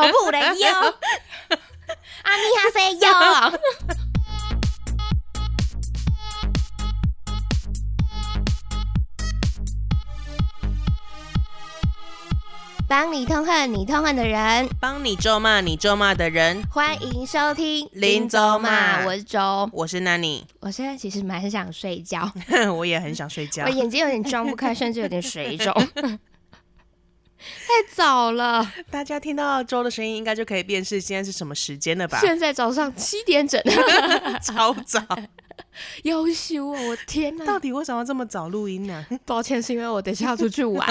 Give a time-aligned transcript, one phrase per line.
[0.00, 0.94] 尿布的哟，
[2.22, 3.06] 阿尼哈塞哟。
[12.86, 16.62] 帮你痛恨你痛恨的人，帮你咒骂你咒骂的人。
[16.70, 20.44] 欢迎收听林咒骂，我是周，我是 Nanny。
[20.60, 22.30] 我现在其实蛮想睡觉，
[22.74, 25.74] 我也很想睡觉，我眼睛有点睁不开，甚至有点水肿。
[27.66, 32.18] 太早了，大家听到周的声音，应该就可以辨识现在是什么时间了吧？
[32.20, 33.62] 现在早上七点整，
[34.42, 35.00] 超早，
[36.02, 36.88] 优秀哦！
[36.88, 39.06] 我天哪，到底为什么这么早录音呢？
[39.24, 40.86] 抱歉，是因为我等下要出去玩。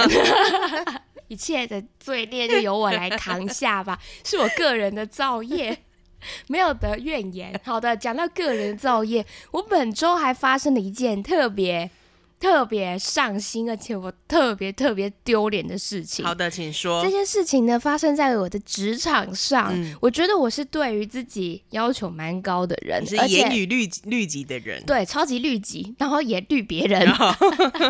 [1.28, 5.78] 一切的罪孽就由我来扛下吧，是我个人的造业，
[6.48, 7.60] 没有得怨言。
[7.66, 11.92] 好的，讲到个人造业，我本周还发生了一件特别。
[12.40, 16.24] 特别上心，而且我特别特别丢脸的事情。
[16.24, 17.04] 好的，请说。
[17.04, 19.72] 这件事情呢，发生在我的职场上。
[19.74, 24.84] 嗯、我觉得我是对于自己要求蛮高的人，是严于律律己的人。
[24.86, 27.12] 对，超级律己，然后也律别人。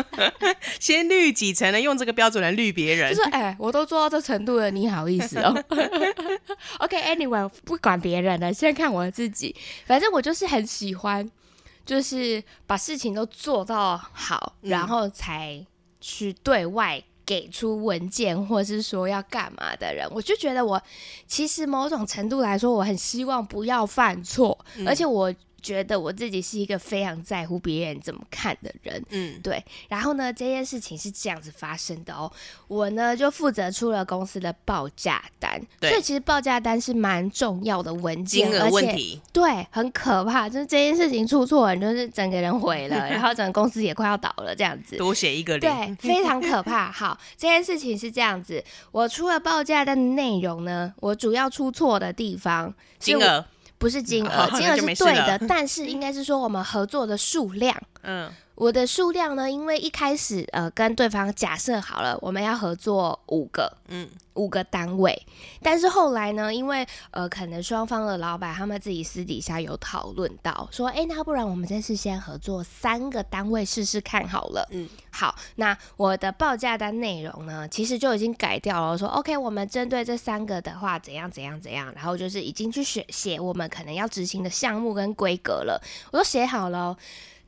[0.80, 3.14] 先律己，才能用这个标准来律别人。
[3.14, 5.54] 就是哎、欸，我都做到这程度了，你好意思哦？
[6.80, 9.54] OK，Anyway，、okay, 不管别人了，先看我自己。
[9.84, 11.30] 反正我就是很喜欢。
[11.88, 15.64] 就是把事情都做到好，嗯、然后才
[16.02, 20.80] 去对外给出文件，或是说要干嘛的人，我就觉得我
[21.26, 25.34] 其实某种程度来说，我很希望不要犯错，嗯、而且我。
[25.68, 29.62] 觉得我自己是一个非常在乎别人怎么看的人，嗯，对。
[29.86, 32.32] 然后呢，这件事情是这样子发生的哦。
[32.68, 40.48] 我呢就负责出了公司的报价单，对所以其实报价单是蛮重要的文件，金额问题，对，很可怕。
[40.48, 44.96] 就是这件事情出错了，就是整个人毁了， 然后整个公司也快要倒了，这样子。
[44.96, 46.90] 多写一个零，对，非常可怕。
[46.90, 53.44] 好，这件事情是这样子，我出了报价单的内容呢，我主要出错的地方金额。
[53.78, 57.74] 不是金额， 金额是对的，但是应该是说我们合作的数量。
[58.02, 63.78] 嗯，我的数量呢，因为一开始呃跟对方假设好了，我们要合作五个。
[63.88, 64.08] 嗯。
[64.34, 65.20] 五个单位，
[65.60, 74.64] 但是后来呢，因为呃，可能双方的老板他们自己私底下有讨论到，说，哎，那不然我们这次先合作三个单位试试看好了。
[74.70, 85.82] 嗯，好，那我的报价单内容呢，其实就已经改掉了，说，OK，我们针对这三个的话，怎样怎样怎样，然后就是已经去写写我们可能要执行的项目跟规格了，
[86.12, 86.96] 我都写好了。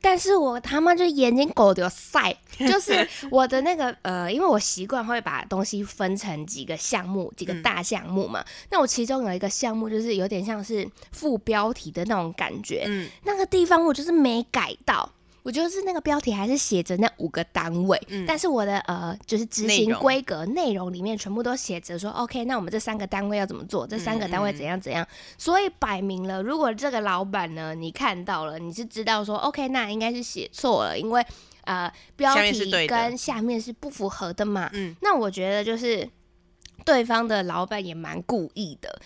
[0.00, 2.34] 但是我他妈就眼睛狗丢塞，
[2.69, 8.41] 就是我的那个呃，因为我习惯会把东西分成几个项目，几个大项目嘛。
[8.41, 15.11] 嗯、那我其中有一个项目就是有点像是副标题的那种感觉，嗯，那个地方我就是没改到。
[15.43, 23.87] 我就是那个标题还是写着那五个单位，嗯、但是我的呃就是执行规格内容里面全部都写着说，OK，那我们这三个单位要怎么做？
[23.87, 25.06] 这三个单位怎样怎样？
[25.39, 31.25] 所以摆明了，如果这个老板呢，你看到了，你是知道说，OK，那应该是写错了，因为
[31.65, 34.69] 呃标题跟下面是不符合的嘛。
[34.75, 36.09] 嗯，那我觉得就是
[36.84, 39.00] 对方的老板也蛮故意的。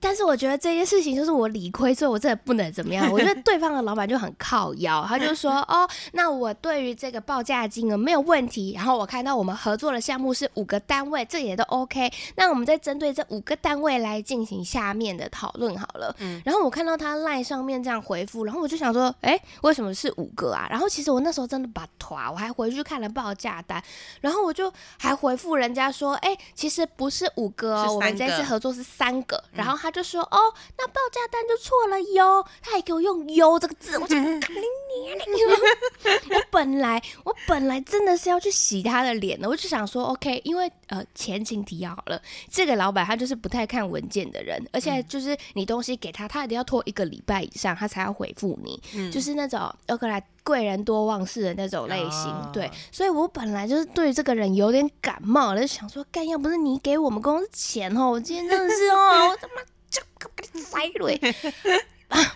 [0.00, 3.10] 但是我觉得这件事情就是我理亏，所以我真的不能怎么样。
[3.12, 8.72] 我觉得 对方的老板就很靠腰，他就说：“哦，那我对于这个报价金额没有问题。
[8.74, 12.10] 然后我看到我们合作的项目是五个单位，这也都 OK。
[12.36, 16.16] 那我们再针对这五个单位来进行下面的讨论好了。
[16.20, 20.66] 嗯，然后我看到他 LINE 上面这样回复，然后我就想说：哎，为什么是五个啊？
[20.70, 23.82] 然后其实我那时候真的把团，我还回去看了报价单，
[24.22, 29.44] 然后我就还回复人家说：哎，其实不是五个哦，我们这次合作是三个。
[29.52, 29.89] 然后他。
[29.90, 30.38] 他就说：“哦，
[30.78, 36.34] 那报价单就错了哟。”他还给我用“哟”这个字，我就 你你你！
[36.34, 52.30] 我本来我本来真的是要去洗他的脸的，我就想说：“OK，因为呃，前情提要好了，这个老板他就是不太看文件的人，而且就是你东西给他，他一定要拖一个礼拜以上，他才要回复你，嗯、就是那种要过来贵人多忘事的那种类型。
[52.30, 59.62] 哦、对，所以我本来就是对这个人有点感冒，就想说：干，要不是你给我们公司钱哦，我今天真的是哦，我他妈。”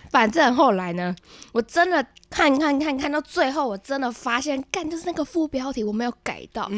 [0.09, 1.13] 反正后来呢，
[1.51, 6.71] 我真的看看看看到最后，我真的发现，干就是那个副标题我没有改到。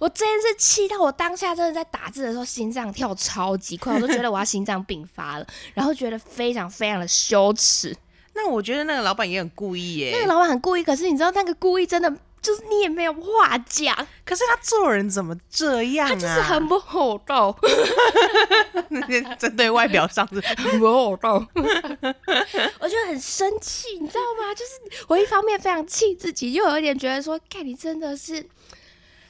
[0.00, 7.96] 我真是气到我当下真的在打字的时候心脏跳超级快，我都觉得我要心脏病发了，然后觉得非常非常的羞耻。
[8.34, 12.12] 那我觉得那个老板也很故意耶，那个老板很故意，可是你知道那个故意真的。
[12.42, 13.94] 就是你也没有话讲，
[14.24, 16.14] 可是他做人怎么这样啊？
[16.14, 17.54] 他就是很不厚道，
[19.38, 21.34] 针对外表上是很不厚道，
[22.80, 24.54] 我就很生气，你知道吗？
[24.54, 28.44] 就是我一方面非常气自己，又有一点觉得说，看你真的是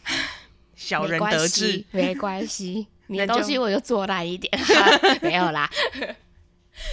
[0.76, 2.86] 小人得志，没关系。
[3.08, 4.52] 你的东西我就做烂一点，
[5.20, 5.68] 没有啦。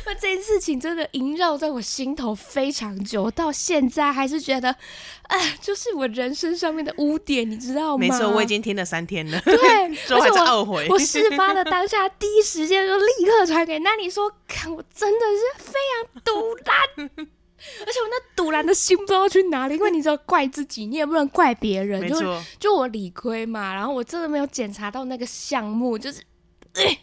[0.06, 4.76] 那这件事情真的萦绕在我心头非常久，到现在还是觉得，
[5.24, 8.00] 哎，就是我人生上面的污点，你知道吗？
[8.00, 9.40] 没错，我已经听了三天了。
[9.42, 10.88] 对，说还是懊悔。
[10.90, 26.22] 我事发的当下，第一时间就立刻传给那你说，看我真的是非常赌烂，而且我那赌烂的心不知道去哪里，因为你知道怪自己，你也不能怪别人，就就我理亏嘛，然后我真的没有检查到那个项目，就是。
[26.78, 27.00] 哎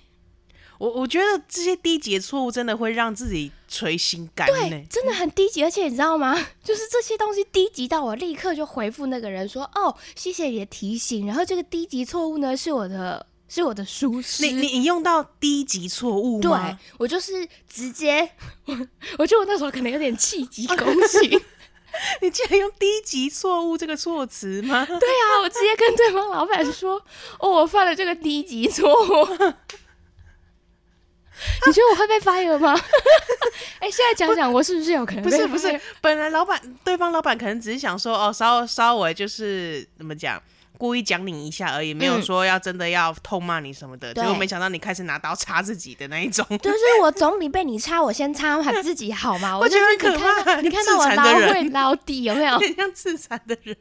[0.78, 6.34] 我我觉得这些低级的错误真的会让自己捶心肝，对，真的很低级，而且你知道吗？
[6.64, 14.44] 就是这些东西低级到我立刻就回复那个人说：“哦，谢谢你的提醒。”然后这个低级错误呢，是我的，是我的疏失。
[14.46, 16.70] 你你用到低级错误吗？
[16.70, 18.30] 对，我就是直接，
[18.66, 18.74] 我
[19.18, 21.40] 我觉得我那时候可能有点气急 攻心。
[22.20, 24.84] 你竟然用低级错误这个措辞吗？
[24.84, 27.00] 对啊，我直接跟对方老板说
[27.38, 29.54] ：“哦，我犯了这个低级错误。”
[31.66, 32.74] 你觉得我会被 fire 吗？
[33.80, 35.22] 哎、欸，现在讲讲，我是不是有可能？
[35.22, 40.40] 不是不是，本来老板对方老板可能只是想说，哦，稍稍微就是怎么讲，
[40.78, 44.12] 故意讲你一下而已，没有说要真的要痛骂你什么的。
[44.14, 46.46] 结果没想到你开始拿刀插自己的那一种。
[46.58, 49.56] 就是我总比被你插，我先插还自己好吗？
[49.58, 50.60] 我觉得很可怕。
[50.60, 52.58] 你看到我捞会捞底有没有？
[52.58, 53.76] 很 像自残的人，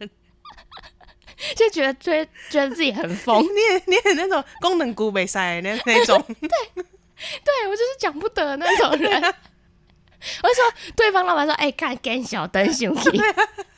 [1.56, 3.42] 就觉得觉得觉得自己很疯。
[3.44, 6.24] 你也你也那种功能骨被塞那那种。
[6.42, 6.84] 对。
[7.44, 9.12] 对，我就是讲不得那种人，
[10.44, 13.22] 我就说对方老板说：“哎、欸，看干小灯兄弟。”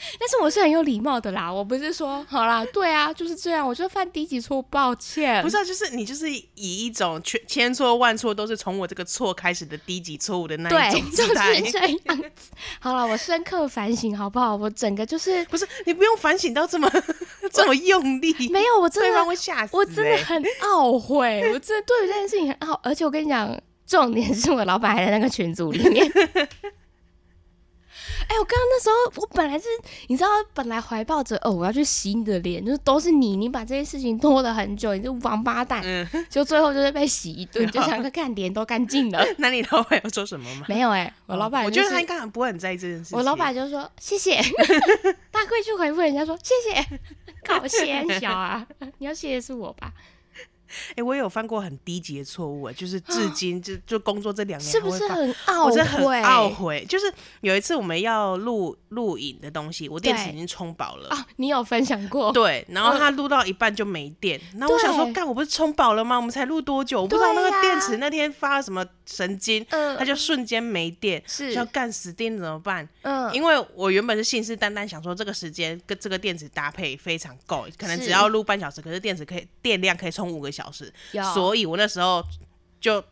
[0.18, 5.42] 但是我是很有礼貌的啦，我不是说好啦，对啊，就是这样，我就犯低级错，抱歉。
[5.42, 11.60] 不是、啊，就是你就是以一种千千错万错都是从我这个错开始的低级错误的那一种姿态。
[11.60, 11.96] 就是这样
[12.34, 12.50] 子。
[12.80, 14.56] 好了，我深刻反省好不好？
[14.56, 16.90] 我整个就是不是你不用反省到这么
[17.52, 19.76] 这么用力，没有，我真的会吓死、欸。
[19.76, 26.10] 我真的很懊悔，我真的对于这件事情很懊，而且我跟你讲，重点是我老板还在那个群组里面。
[28.30, 29.66] 哎、欸，我刚刚那时候，我本来是，
[30.06, 39.20] 你知道，本来怀抱着哦，我要去洗你的脸，就是都是你，你把这些事情拖了很久，你这王八蛋，嗯，就最后就是被洗一顿，就想 看脸都干净了。
[39.38, 40.66] 那你老板要说什么吗？
[40.68, 43.18] 没有哎、欸，我老板、就是哦，我觉得他应该不会很在意这件事情。
[43.18, 44.40] 我老板就说谢谢，
[45.32, 47.00] 他会去回复人家说谢谢，
[47.44, 47.78] 搞笑
[48.20, 48.64] 小啊，
[48.98, 49.92] 你要谢谢是我吧。
[50.90, 55.64] 哎、欸，我也有犯过很低级的错误，就是 至今就就工作这两年，是不是很懊悔？
[55.64, 56.84] 我真的很懊悔。
[56.88, 61.26] 就是有一次我们要录录影的东西，我电池已经充饱了啊。
[61.36, 62.32] 你有分享过？
[62.32, 66.16] 对，然后他录到一半就没电，那、嗯、我想说，干，我不是充饱了吗？
[66.16, 67.02] 我们才录多久？
[67.02, 72.88] 我不知道那个电池那天发了什么神经，嗯，他就瞬间没电，是要干死电怎么办？
[73.02, 80.59] 嗯，因为我原本是信誓旦旦想说这个时间跟这个电池搭配非常够，可能只要录半小时，可是电池可以电量可以充五个小时。
[80.60, 80.92] 小时，
[81.34, 82.22] 所以我那时候
[82.80, 83.02] 就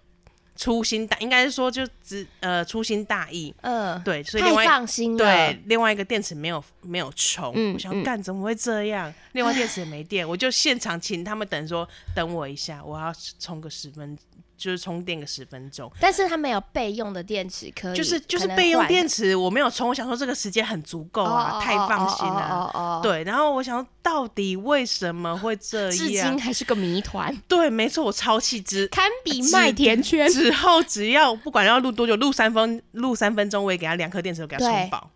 [0.54, 9.12] 粗心大，应该是说就只呃粗心大意，嗯、呃，对，所以另外放心对另外一个电池没有没有充，嗯、我想干怎么会这样？
[9.32, 14.18] 另外电池也没电，我就现场请他们等说等我一下，我要充个十分。
[14.58, 22.48] 就是充电个十分钟，但是它没有备用的电池可以，就是就是备用电池我没有充，我想说这个时间很足够啊，oh, 太放心了。
[22.50, 23.02] Oh, oh, oh, oh.
[23.02, 25.90] 对，然后我想说到底为什么会这 样？
[25.92, 27.34] 至今还是个谜团。
[27.46, 30.28] 对，没错，我超气之堪比麦田圈。
[30.28, 35.08] 之后只要不管要录多久，录三分录三分钟，我也给他两颗电池，我给他充饱。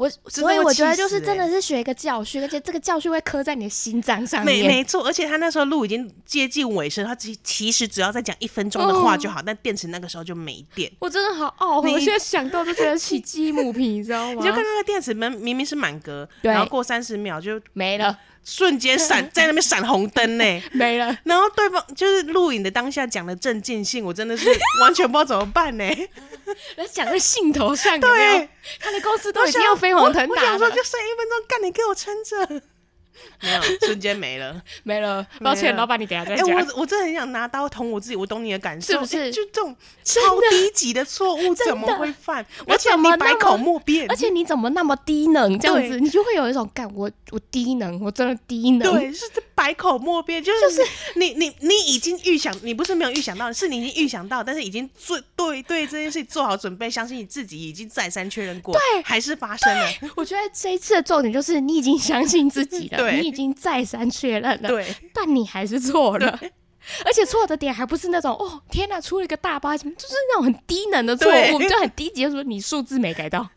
[0.00, 4.62] 我所以我觉得就是真的是学一个教训，而且这个教训会刻在你的心脏上面。
[4.62, 10.90] 没没错，而且他那时候路已经接近尾声，他其其实只要再讲一分钟的话就好，哦，但电池那个时候就没电。
[11.00, 14.36] 我真的好懊悔，我现在想到就觉得起鸡母皮，你知道 吗？
[14.40, 18.18] 你就看那个电池门明明是满格，然后过三十秒就没了。
[18.44, 21.16] 瞬间闪 在那边闪红灯呢，没了。
[21.24, 24.48] 然后对方就是录影的当下讲的正尽兴，我真的是
[24.80, 25.84] 完全不知道怎么办呢。
[25.84, 28.48] 人讲在兴头上有有，对，
[28.80, 30.40] 他的公司都已经要飞黄腾达了。
[30.40, 32.62] 我想说就剩一分钟，干你给我撑着。
[33.42, 35.26] 没有，瞬间 没了，没了。
[35.40, 36.46] 抱歉，老板，你等下再讲。
[36.46, 39.18] 哎、欸，我我真的很想拿刀捅我自己，我懂你的感受，是不是？
[39.18, 39.74] 欸、就这种
[40.04, 42.44] 超低级的错误怎么会犯？
[42.66, 44.06] 我怎么百口莫辩？
[44.10, 45.58] 而且你怎么那么低能？
[45.58, 48.92] 这样子，你就会有一种感我我低能，我真的低能。
[48.92, 49.24] 对，是
[49.60, 50.82] 百口莫辩，就是、就是、
[51.16, 59.86] 你你你已经预想，你不是没有预想到，是你已经预想到，但是已经做对对这件事情做好准备，相信你自己已经再三确认过，对，还是发生了。
[60.16, 63.84] 我觉得这一次的重点就是你已经相信自己了，你已经再。
[63.90, 66.38] 三确认了，对，但你还是错了，
[67.04, 69.90] 而且错的点还不是那种哦，天哪，出了一个大包，就是
[70.28, 73.48] 那种很低能的错误，我们就很低级，就说你数字没改到，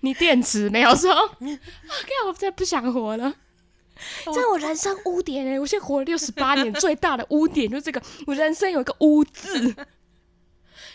[0.00, 3.34] 你电池没有充， 啊，看我真不想活了。
[4.34, 5.60] 这我人生污点哎！
[5.60, 9.74] 我现在活了六十八年， 最大的污点就是这个，我人生有一个污字。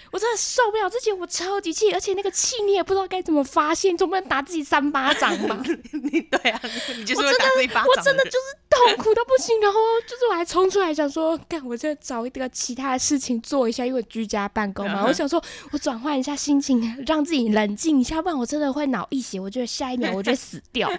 [0.09, 5.61] 我真的受不了，之前我超级气，而且那个气你也不知道该怎么发泄，你总不能打自己三巴掌吧？
[5.91, 6.61] 你对啊，
[6.97, 7.89] 你就是会打自己巴掌的。
[7.89, 9.77] 我真的就是痛苦到不行，然后
[10.07, 15.05] 就是我还冲出来想说，干，我再找一个其他的事情做一下，因为居家办公嘛。
[15.05, 19.37] 我想说，我转换一下心情，让自己冷静一下，不然我真的会脑溢血。
[19.37, 20.89] 我觉得下一秒我就死掉。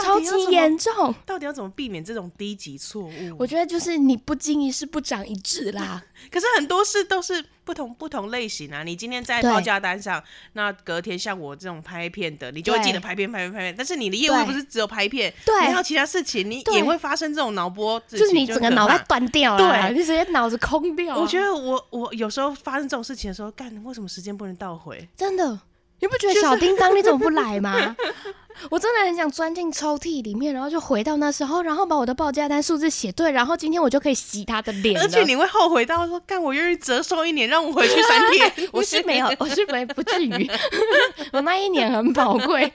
[0.00, 3.36] 超级严重，到底要怎么避免这种低级错误？
[3.38, 6.02] 我觉得就是你不经一事不长一智啦。
[6.30, 8.82] 可是很多事都是不同不同类型啊。
[8.82, 10.22] 你今天在报价单上，
[10.54, 13.74] 那隔天像我这种拍片的，你就会记得拍片、拍片、拍片。
[13.76, 21.18] 但是你的业务不是只有拍片，对，还有其他事情，你也会发生这种脑波，就是你整个脑袋断掉了，对，你直接脑子空掉。
[21.18, 25.08] 我觉得我我有时候发生这种事情的时候，干，为什么时间不能倒回？
[25.16, 25.60] 真的。
[26.02, 27.96] 你不觉得小叮当你怎么不来吗？
[28.70, 35.00] 我真的很想钻进抽屉里面，然后就回到那时候，然后把我的报价单数字写对，然后今天我就可以洗他的脸。
[35.00, 38.52] 而且你会后悔到说，干我愿意折寿一年，让我回去三天。
[38.72, 40.50] 我是没有，我是没不至于，
[41.32, 42.70] 我那一年很宝贵。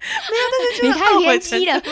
[0.00, 1.82] 没有，但是 你太偏激了，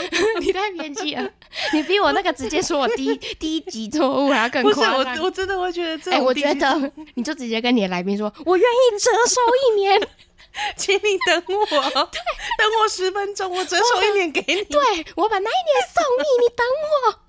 [0.41, 1.31] 你太偏激了，
[1.75, 5.19] 你比我那个直接说我低 低级错误还要更夸张。
[5.19, 10.09] 我我真的会觉得这，哎、欸，我觉得你就直接跟你的来宾说，我愿意折寿一年，
[10.77, 12.21] 请你等我，对，
[12.59, 14.65] 等我十分钟，我折寿一年给你。
[14.65, 14.81] 对，
[15.17, 17.21] 我把那一年送你，你等我，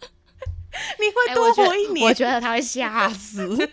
[0.99, 2.05] 你会多活一年。
[2.07, 3.69] 欸、我，觉我觉得他会吓死，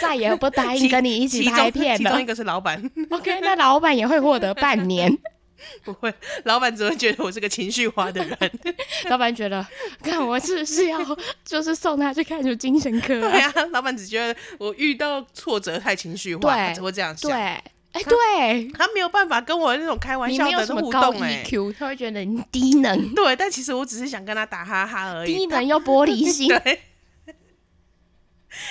[0.00, 1.98] 再也不答应跟你一起拍片了。
[1.98, 5.16] 其中一个是老板，OK，那老板也会获得半年。
[5.84, 6.12] 不会，
[6.44, 8.38] 老板只会觉得我是个情绪化的人。
[9.10, 9.66] 老板觉得，
[10.02, 10.98] 看我是不是要
[11.44, 13.08] 就是送他去看什么精神科？
[13.20, 17.30] 对呀，老板只觉得我遇到挫折太情绪化，对，只会这样想。
[17.30, 17.62] 对，哎，
[17.92, 23.14] 对，他没有办法跟我那种开玩笑的互动，哎，EQ，他会觉得你低能。
[23.14, 25.34] 对，但其实我只是想跟他打哈哈而已。
[25.34, 26.48] 低能又玻璃心。
[26.48, 26.80] 对。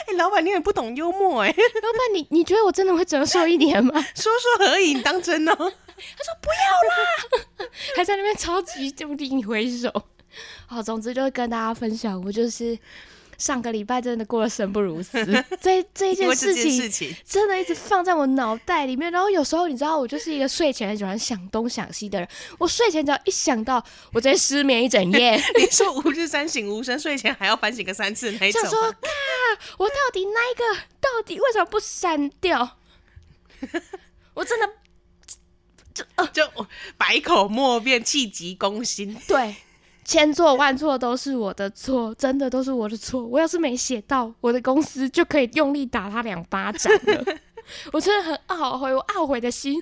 [0.08, 1.48] 哎，老板，你很不懂幽默哎。
[1.48, 3.94] 老板，你你觉得我真的会折寿一年吗？
[4.16, 5.72] 说说而已，你当真哦。
[6.18, 9.92] 他说不要啦， 还在那边超级就替你挥手。
[10.68, 12.78] 好，总之就是跟大家分享，我就是
[13.38, 15.18] 上个礼拜真的过得生不如死，
[15.60, 16.54] 这这一件事
[16.90, 19.12] 情真的一直放在我脑袋里面。
[19.12, 22.30] 然后有时候你知道，我就是一个睡前很喜欢想东想西的人。
[22.60, 25.36] 我睡前只要一想到，我直接失眠一整夜。
[25.58, 28.62] 你说吾日三省吾身，睡前还要反省个三次那一种？
[28.62, 29.10] 想说，嘎，
[29.80, 30.64] 我到底那一个
[31.02, 32.78] 到底为什么不删掉？
[34.36, 34.70] 我真的。
[35.94, 36.44] 就呃、就
[36.98, 39.16] 百口莫辩，气急攻心。
[39.28, 39.56] 对，
[40.06, 43.24] 千错万错都是我的错，真的都是我的错。
[43.24, 47.24] 我要是没写到，我的公司就可以用力打他两巴掌了。
[47.94, 49.80] 我真的很懊悔，我懊悔的心，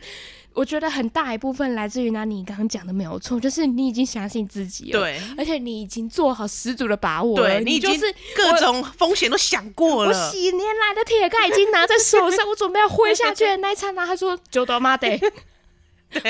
[0.52, 10.12] 我觉得很大一部分来自于那你刚刚讲的没有错，就是你已经相信自己了，对，而且你已经做好十足的把握了，对，你就是各种风险都想过了。
[10.12, 15.08] 我几年来的铁盖已经拿在手上， 我准备要挥下去的那一刹那，他说：“就他妈的。”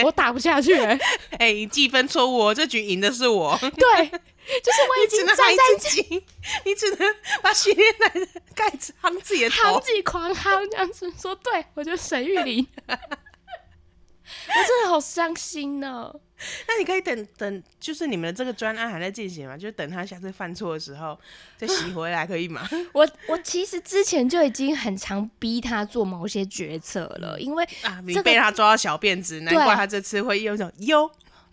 [0.04, 0.74] 我打不下去，
[1.38, 3.58] 哎、欸，计分错误，这局赢的是我。
[3.60, 5.44] 对，就是我已经站在
[5.80, 6.26] 自己，
[6.66, 12.96] 你只能把洗面奶的盖子夯自己的头，夯自己狂夯这样子说，对，我就沈玉琳， 我
[14.68, 16.14] 真的好伤心呢。
[16.68, 19.58] 那你可以等等，就是你们的这个专案还在进行嘛？
[19.58, 21.20] 就等他下次犯错的时候
[21.58, 22.68] 再洗回来，可以吗？
[22.94, 31.10] 我我其实之前就已经很常逼他做某些决策了，因为啊，你被他抓到小辫子，难怪他这次会有种忧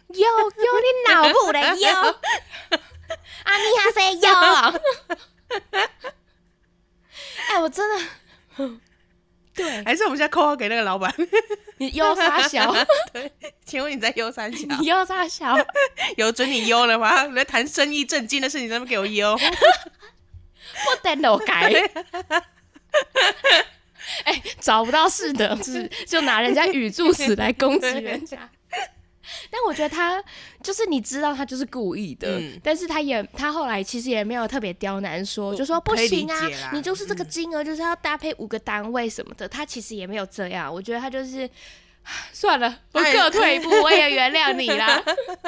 [0.09, 0.27] 忧忧
[1.07, 1.89] 你脑部的忧
[3.45, 4.29] 啊，你还是忧？
[7.49, 8.05] 哎，我真的。
[9.55, 11.15] 对，还是我们现在扣号给那个老板。
[11.79, 12.75] 你又发小？
[13.13, 13.31] 对，
[13.65, 14.67] 请问你在悠三小？
[14.79, 15.57] 你忧啥小？
[16.17, 17.25] 有准你悠了吗？
[17.25, 19.33] 你在谈生意正经的事情，怎么给我悠？
[20.87, 21.73] 我等我改。
[24.25, 28.51] 哎、欸，找不到是的，是就拿人家语助词来攻击人家。
[29.51, 30.23] 但我觉得他
[30.63, 40.73] 就是你知道他就是故意的，嗯、但是他也他后来其实也没有特别刁难说，就说不行啊，你就是这个金额就是要搭配五个单位什么的，嗯、他其实也没有这样。
[40.73, 41.49] 我觉得他就是
[42.33, 45.03] 算了，我各退一步，我也原谅你啦，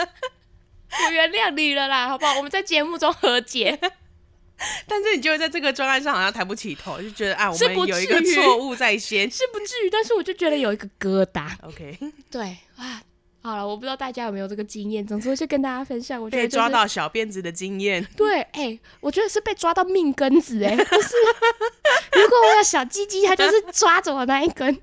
[1.07, 2.37] 我原谅你了啦，好不好？
[2.37, 3.79] 我们在节目中和解。
[4.89, 11.51] 但是你就会在这个专案上好像抬不起头，就觉得啊，我们有一个错误在先，是不至于，但是我就觉得有一个疙瘩。
[11.63, 11.99] OK，
[12.31, 13.03] 对啊。
[13.43, 16.21] 好了，我不知道大家有没有这个经验，总之我就跟大家分享。
[16.21, 21.15] 我觉得、就是、被抓到小辫子的经验， 对，哎、欸，我觉得是被抓到命根子、欸，哎，不是。
[22.13, 24.77] 如果我有小鸡鸡，它就是抓着我那一根，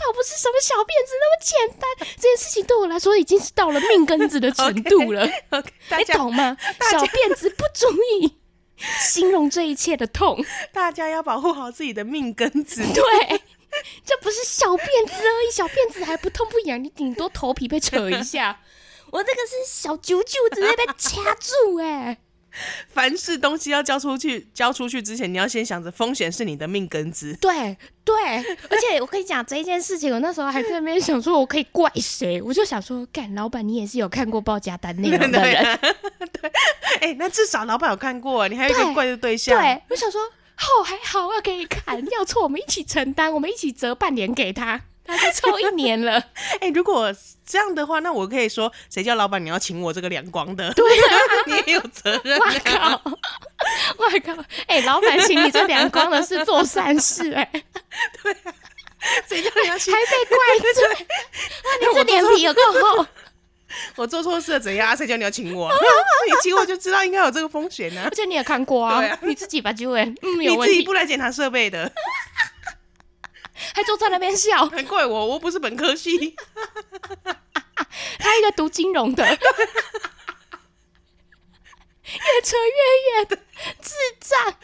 [0.00, 5.26] 倒不是什么小辫子那么简单，这件事情对我来说已经是到了命根子的程度了。
[5.50, 6.56] Okay, okay, 你懂吗？
[6.90, 7.86] 小辫子不足
[8.20, 8.36] 以
[8.98, 10.42] 形容这一切的痛。
[10.72, 12.82] 大家要保护好自己的命根子。
[12.92, 13.40] 对。
[14.04, 18.60] 这不是小辫子而已，小辫子还不痛不痒，你顶多头皮被扯一下。
[19.12, 22.18] 我这个是小揪揪，直接被掐住哎、欸！
[22.92, 27.36] 凡是东西要交出去，交出去之前，你要先想着风险是你的命根子。
[27.40, 28.14] 对对，
[28.68, 32.40] 而且我跟你讲这一件事情，我那时候还在那边想说，我可以怪谁？
[32.42, 35.78] 我就想说，干老板，你也是有看过报价单内容的人。
[36.40, 36.50] 对，
[37.00, 39.60] 哎、欸，那至少老板有看过，你还有一个怪的对象。
[39.60, 40.20] 对，我想说。
[40.60, 41.98] 哦，还好啊，可以看。
[42.10, 44.78] 要错我们一起承担，我们一起折半年给他，
[45.10, 46.12] 他就抽一年了。
[46.60, 47.12] 哎、欸，如果
[47.46, 50.72] 这样的话，那我可以说，谁叫老板你要请我这个两光的？
[50.74, 52.44] 对啊， 你也有责任、啊。
[52.46, 53.02] 我靠，
[53.98, 57.64] 我靠，哎、欸，老板请你这两光的是做善事哎、欸。
[58.22, 58.54] 对啊，
[59.28, 59.92] 谁叫你要请？
[59.92, 60.36] 还被怪
[60.74, 61.06] 罪？
[61.64, 63.06] 哇，你这脸皮有够厚。
[63.94, 64.96] 我做错事了怎样？
[64.96, 65.70] 谁叫你要请我？
[65.70, 68.08] 你请我就知道应该有这个风险呢、啊。
[68.10, 70.72] 而且你也看过啊，啊你自己把机会，嗯，有问题。
[70.72, 71.90] 你自己不来检查设备的，
[73.74, 76.36] 还坐在那边笑，难怪我，我不是本科系。
[78.18, 79.36] 他一个读金融的， 越
[82.42, 83.36] 扯越远的
[83.80, 84.54] 智障。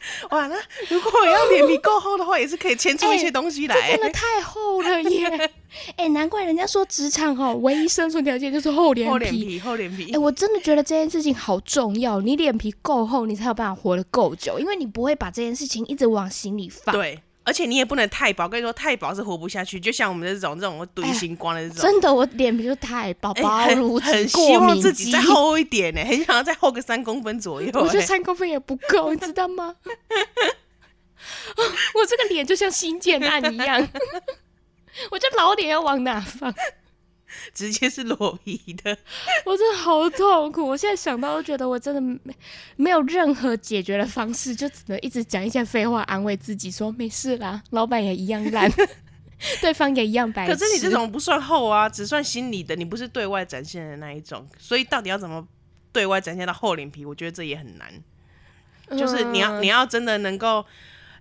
[0.30, 0.56] 哇，那
[0.88, 3.74] 如果我要脸皮够厚的话，也是可以牵出一些东西来。
[3.74, 5.26] 欸、真的太厚了耶！
[5.96, 9.10] 哎、欸，难怪人家说职场哈，唯一生存条件就是厚脸皮。
[9.10, 10.04] 厚脸皮，厚脸皮。
[10.04, 12.20] 哎、欸，我真的觉得这件事情好重要。
[12.20, 16.94] 你脸皮够厚，你才有办法活得够久，因为你不会把这件事情一直往心里放。
[16.94, 17.20] 对。
[17.48, 19.80] 而且你也不能太薄，跟你说太薄是活不下去。
[19.80, 27.70] 就像我们这种这种堆星光的这种，欸、真的我脸皮就太薄， 薄如很，很希望自己再厚一点呢，很想要再厚个三公分左右。
[27.72, 29.74] 我觉得三公分也不够，你知道吗？
[31.94, 33.88] 我这个脸就像新建案一样，
[35.10, 36.54] 我这老脸要往哪放？
[37.52, 38.96] 直接是裸皮的，
[39.44, 40.66] 我真的好痛苦。
[40.66, 42.18] 我现在想到都觉得我真的没
[42.76, 48.70] 没有任何解决的方式，就只能一直讲一些废话安慰自己，说没事啦，老板也一样烂，
[49.60, 50.46] 对方也一样白。
[50.46, 54.46] 可是你这种不算厚啊，只算心里的，你不是对外展现的那一种。
[54.58, 55.46] 所以到底要怎么
[55.92, 57.04] 对外展现到厚脸皮？
[57.04, 57.92] 我觉得这也很难。
[58.98, 60.64] 就是你要你要真的能够。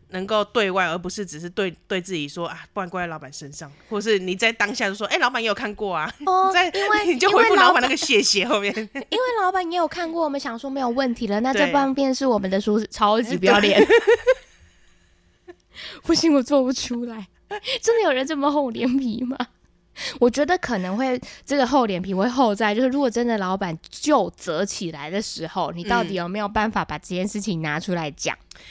[0.09, 13.85] 能够对外，而不是只是对对自己说啊，不然怪在老板身上，或是你在当下就说，哎、欸，老板也有看过啊，哦、 在因为 你就回复老板那个谢谢后面， 因为老板也有看过，我们想说没有问题了，那这半边是我们的书超级不要脸，
[16.03, 17.27] 不行，我做不出来，
[17.81, 19.37] 真的有人这么厚脸皮吗？
[20.19, 28.37] 我觉得可能会这个厚脸皮会厚在，就是如果真的老板就责起来的时候，你到底有没有办法把这件事情拿出来讲？
[28.37, 28.61] 嗯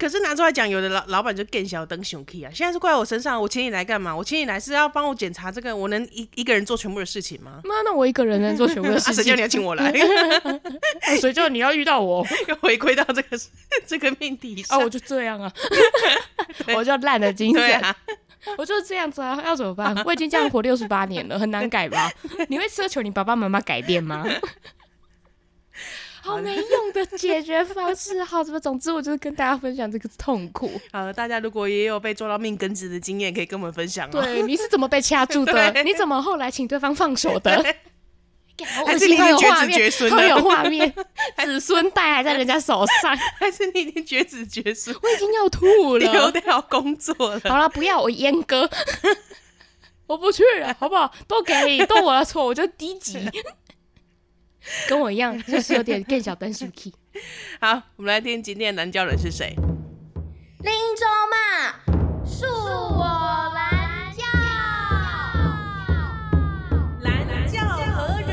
[0.00, 2.50] 可是拿出来讲，有的老老板就更小灯熊气啊！
[2.54, 4.16] 现在是怪我身上，我请你来干嘛？
[4.16, 7.60] 我请你来是要帮我检查这个，我能一一个人做全部的事情吗？
[7.64, 9.22] 那那我一个人能做全部的事情？
[9.22, 9.92] 谁、 啊、叫你要请我来？
[11.20, 12.26] 谁、啊、叫你要遇到我？
[12.48, 13.38] 要 回归到这个
[13.86, 14.80] 这个命题上？
[14.80, 15.52] 啊，我就这样啊，
[16.74, 17.94] 我就烂的精神，啊、
[18.56, 19.94] 我就是这样子啊，要怎么办？
[20.06, 22.10] 我已经这样活六十八年了，很难改吧？
[22.48, 24.24] 你会奢求你爸爸妈妈改变吗？
[26.22, 28.60] 好没用的解决方式，好，怎么？
[28.60, 30.70] 总之，我就是跟大家分享这个痛苦。
[30.92, 34.22] 好，大家如果也有被做到命根子的经验，可以跟我们分享哦。
[34.22, 35.72] 对，你是怎么被掐住的？
[35.82, 37.64] 你怎么后来请对方放手的？
[38.84, 40.28] 还是你已经绝子绝孙了？
[40.28, 40.92] 有画面，
[41.42, 44.94] 子孙带还在人家手上，还是你已经绝子绝孙？
[45.02, 47.40] 我已经要吐了，丢掉工作了。
[47.44, 48.68] 好了，不要我阉割，
[50.06, 51.10] 我不去了，好不好？
[51.26, 53.18] 都给你，都我的错，我就低级。
[54.88, 56.94] 跟我一样，就是有点更小灯生气。
[57.60, 59.54] 好，我们来听今天的蓝教人是谁？
[60.60, 61.36] 林州嘛，
[62.24, 64.24] 恕我蓝教。
[67.02, 67.60] 蓝教
[67.94, 68.32] 何人？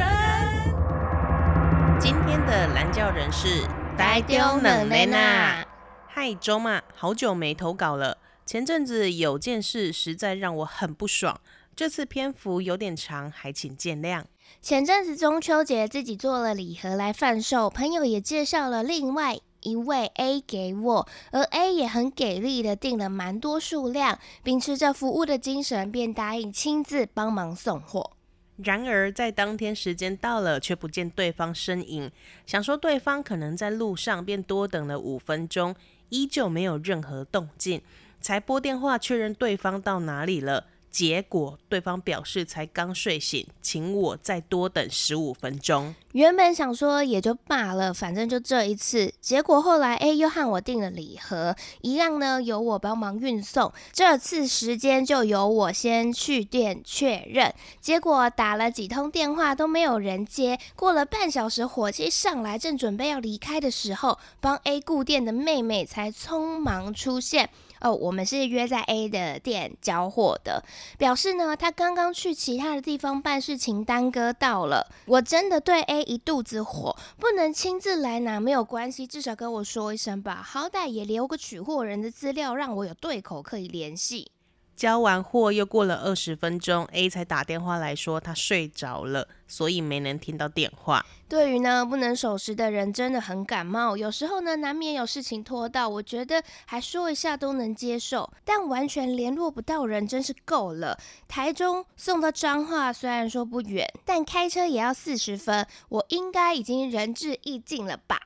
[2.00, 3.66] 今天的蓝教人是
[3.98, 5.66] 呆丢冷雷娜。
[6.08, 8.18] 嗨，周嘛，好久没投稿了。
[8.46, 11.40] 前阵子有件事实在让我很不爽，
[11.76, 14.24] 这次篇幅有点长，还请见谅。
[14.62, 28.12] 前阵子中秋节，自己做了礼盒来贩售，朋友也介绍了另外一位 A 给我，而 A 也很给力的订了蛮多数量，秉持着服务的精神，便答应亲自帮忙送货。
[28.58, 32.12] 然而在当天时间到了，却不见对方身影，
[32.46, 35.74] 想说对方可能在路上，便多等了五分钟，
[36.10, 37.82] 依旧没有任何动静，
[38.20, 40.66] 才拨电话确认对方到哪里了。
[40.90, 45.94] 结果对方表示才刚睡醒，请我再多等十五分钟。
[46.18, 49.14] 原本想说也就罢了，反正就这一次。
[49.22, 53.72] 结果后来 A 又和我订了礼盒，一样呢由我帮忙运送。
[53.94, 57.54] 这次时间就由我先去店确认。
[57.80, 60.58] 结果打了几通电话都没有人接。
[60.76, 67.48] 过了半小时，火气上来，正准备要离开的时候，帮 A 顾店的妹妹才匆忙出现。
[67.80, 70.64] 哦，我们是约在 A 的店交货的，
[70.98, 74.88] 表示呢，他刚刚去其他的地方办事情耽搁到了。
[75.06, 84.32] 我真的对 A 一肚子火，不能亲自来拿没有关系，至少跟我说一声吧，好歹也留个取货人的资料，让我有对口可以联系。
[84.78, 91.04] 交完货又过了二十分钟，A 才打电话来说他睡着了，所以没能听到电话。
[91.28, 100.96] 对于呢不能守时的人真的很感冒，有时候呢难免有事情拖到，我觉得还说一下都能接受，但完全联络不到人真是够了。
[101.28, 108.22] 台中送到彰化虽然说不远，但开车也要四十分，我应该已经仁至义尽了吧。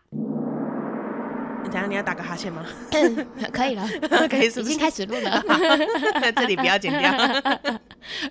[1.63, 2.65] 等下你要打个哈欠吗？
[2.91, 3.87] 嗯， 可以了，
[4.29, 5.43] 可以，已经开始录了。
[6.35, 7.11] 这里不要剪掉。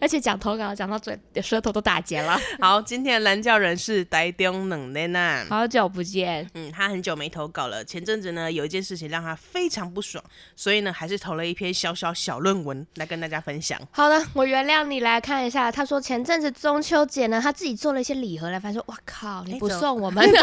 [0.00, 2.38] 而且讲投稿讲到嘴舌头都打结了。
[2.60, 5.44] 好，今天的蓝教人是呆中冷的呢。
[5.48, 6.48] 好久不见。
[6.54, 7.84] 嗯，他很久没投稿了。
[7.84, 10.22] 前阵子呢，有一件事情让他非常不爽，
[10.54, 13.80] 所以呢，还是投了一篇小小小论文来跟大家分享。
[13.90, 15.00] 好的，我原谅你。
[15.00, 20.38] 来看一下，他说前阵子中秋节呢，他自己做了一些礼盒来，发现说，哇靠，你不送我们的，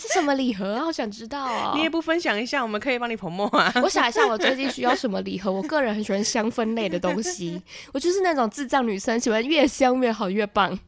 [0.00, 0.84] 是什么礼盒啊？
[0.84, 1.72] 好想知道哦。
[1.74, 3.72] 你也不分享一下，我们可以帮你 promo 啊。
[3.82, 5.50] 我想一下，我最近需要什么礼盒？
[5.50, 7.60] 我个人很喜欢香氛类的东西。
[7.92, 10.78] 我就是那种智障女生，喜欢越香越好越棒。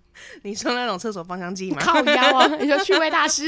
[0.43, 1.79] 你说那种厕所芳香剂吗？
[1.81, 2.47] 靠腰啊！
[2.59, 3.45] 你说趣味大师，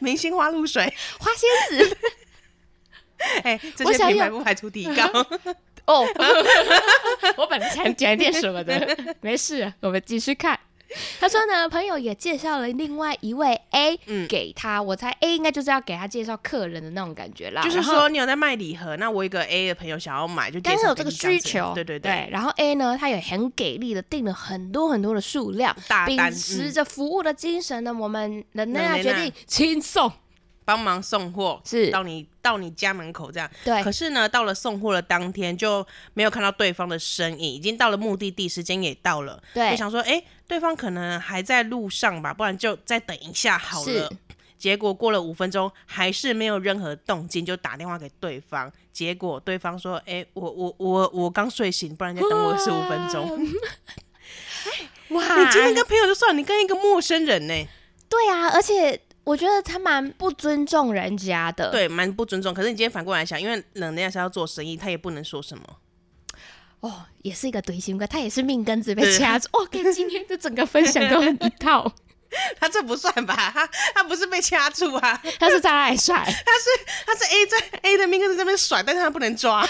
[0.00, 1.96] 明星花露水，花仙子。
[3.42, 5.04] 哎、欸，这些品牌不排除提高
[5.86, 6.06] 哦。
[7.36, 10.58] 我本来想讲点什么的，没事，我们继续看。
[11.20, 13.96] 他说呢，朋友也介绍了另外一位 A
[14.28, 17.62] 给他，嗯、我猜 A 应该就是要给他介绍客人的那种感觉啦。
[17.62, 20.76] 就是说，你有在卖礼盒，那我一个 A 的朋友想要买，就介绍给你。
[20.76, 22.28] 但是有这个需求，对对对，对。
[22.30, 30.10] 然后 A 呢，他也很给力的订了很多很多的数量，大秉持着服务的精神呢，我们能那样决定轻送。
[30.64, 33.82] 帮忙送货是到你到你家门口这样，对。
[33.82, 39.42] 可是呢，到了送货的当天就没有看到对方的身影，已经到了目的地，时间也到了。
[39.54, 44.10] 对，我想说，哎、欸，对方可能还在路上吧，不然就再等一下好了。
[44.58, 48.72] 结果过了五分钟，还是没有任何动静，就打电话给对方。
[48.92, 53.38] 结果对方说，哎、欸，我我我我刚睡醒，不然就等我十五分钟。
[55.10, 57.68] 哇， 你今天跟朋友就算了，你跟一个陌生人呢？
[58.08, 59.00] 对啊，而且。
[59.24, 62.54] 我觉得他蛮不尊重人家的，对，蛮不尊重。
[62.54, 65.64] 可是你今天反过来想，因为冷人家是要做生意，他也不能说什么。
[66.80, 69.48] 哦，也是一个怼心哥，他也是命根子被掐住。
[69.58, 71.92] 哦，跟今天的整个分享都很一套。
[72.60, 73.34] 他这不算吧？
[73.54, 76.16] 他他不是被掐住啊， 他是在那里甩。
[76.16, 76.68] 他是
[77.06, 79.66] 他是 A 在 A 的命根子在那边甩，但是他不能抓。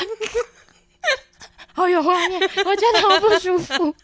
[1.73, 3.95] 好有画面，我觉得好不舒服。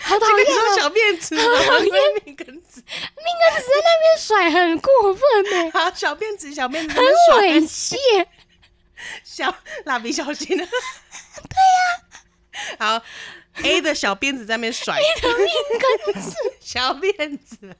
[0.00, 0.76] 好讨厌哦！
[0.76, 1.92] 小辫子，好讨厌
[2.24, 5.70] 命根子，命根子在那边甩，很过分呢。
[5.72, 7.04] 好，小辫子，小辫子很
[7.42, 8.26] 猥亵。
[9.24, 9.52] 小
[9.84, 10.68] 蜡笔小新的，
[11.48, 12.78] 对呀。
[12.78, 13.02] 好
[13.62, 17.76] ，A 的小辫子在那边甩， 命根子， 小辫子。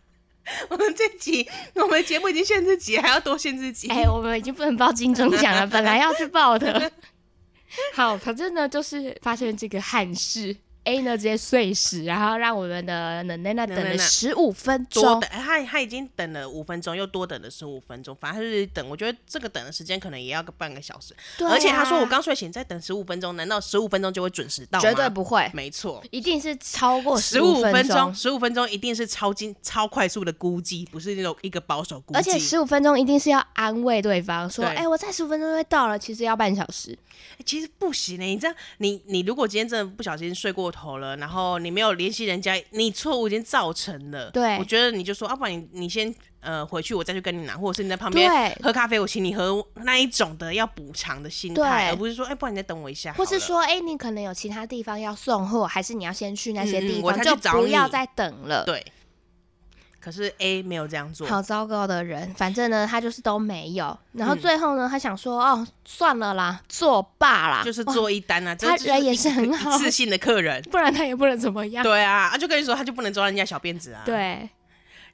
[0.71, 3.89] 我们这集，我们节目已经限制级，还要多限制级。
[3.89, 6.91] 哎，我们已经不能报金钟奖了，本来要去报的。
[7.93, 10.57] 好，反正呢，就是发生这个憾事。
[10.89, 15.03] A 呢直接碎石，然后让我们的能奈娜等了十五分钟。
[15.03, 18.89] 多等，他他已经等了五分钟，又多等了十五分钟，反正就是等。
[18.89, 21.15] 我觉得这个等的时间可能也要个半个小时。
[21.45, 24.83] 而且他说我刚睡醒，再等十五分钟，难道十五分钟就会准时到吗？
[24.83, 28.15] 绝对不会，没错，一定是超过十五分钟。
[28.15, 32.19] 十五分钟一定是超精超快速的估计，不是那种一个保守估计。
[32.19, 36.97] 而且十五分钟一定是要安慰对方说：“哎、欸，我再十五分钟就会到了。”其实要半小时。
[37.39, 44.31] 欸、其实不行呢、欸，你这样，你你如果今天真的不小心睡过头了，然后你没有联系人家，你错误已经造成了。
[44.31, 48.31] 对，我觉得你就说，要、啊、不然你你先呃回去，我再去跟你拿，或者是你在旁边
[48.63, 53.13] 喝咖啡，我请你喝那一种的要补偿的心态，而不是说，哎、欸，不然你再等我一下。
[53.15, 58.65] 或是说，哎、欸，你可能有其他地方要送货，还是你要先去那些地方，嗯、就不要再等了。
[58.65, 58.85] 对。
[60.01, 62.33] 可是 A 没有这样做，好糟糕的人。
[62.35, 63.97] 反正呢，他就是都没有。
[64.13, 68.55] 然后最后呢，嗯、他想说，哦，算了啦，作罢啦，就是做一单啊。
[68.55, 71.83] 他人也是很好，自信的客人， 不然他也不能怎么样。
[71.83, 74.03] 对啊，他，就跟你说，他就不能抓人家小辫子啊。
[74.05, 74.49] 对。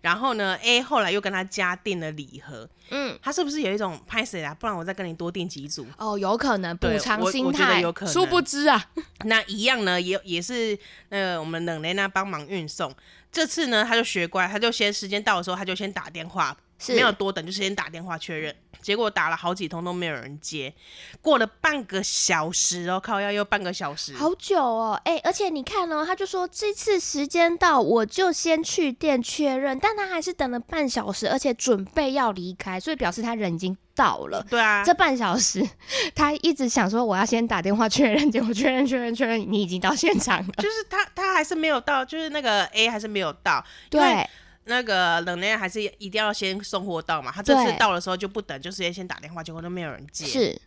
[0.04, 2.68] 然后呢，A 后来又跟他加订了礼盒。
[2.90, 4.54] 嗯，他是不是有一种拍谁啊？
[4.60, 5.86] 不然我再跟你多订几组。
[5.96, 8.12] 哦，有可能补偿心态，有可能。
[8.12, 8.84] 殊不知啊，
[9.24, 12.94] 那一样呢，也也是呃，我们冷雷娜帮忙运送。
[13.32, 18.54] 这次呢，他就学乖，他就先时间到的时候，他就先打电话，是没有多等，就是先打电话确认。
[18.82, 20.74] 结果打了好几通都没有人接，
[21.22, 34.44] 过了半个小时哦，靠，要又半个小时，好久哦，哎，而且你看哦，他就说这次时间到，我就先去店确认，但他还是等了半小时，而且准备要离开，所以表示他人已经到了。
[34.50, 35.66] 对啊，这半小时
[36.14, 44.28] 他一直想说我要先打电话确认，结果确认确认确认，你已经到现场了，就是他他还是没有到，就是那个 A 还是没有到，对。
[44.64, 50.24] 那个冷链还是一定要先送货到嘛，他这次到的时候就不等，就直接先打电话，结果都没有人接。
[50.24, 50.60] 是，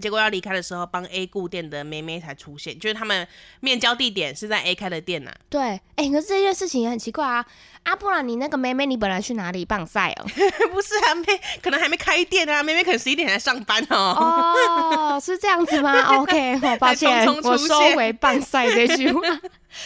[0.00, 3.26] 结果要离开的时候，帮 A 顾店的妹妹才出现，就是他们
[3.60, 5.36] 面交地点是在 A 开的店呐、啊。
[5.48, 7.44] 对，哎、欸，可是这件事情也很奇怪啊。
[7.84, 10.24] 啊，不然你那个妹妹，你本来去哪里棒赛哦？
[10.72, 15.16] 不是啊，妹可能还没开店啊，妹妹可能十一点才上班哦。
[15.16, 15.92] 哦，是这样子吗？
[16.18, 19.20] OK，好抱歉，我收回棒赛这句话。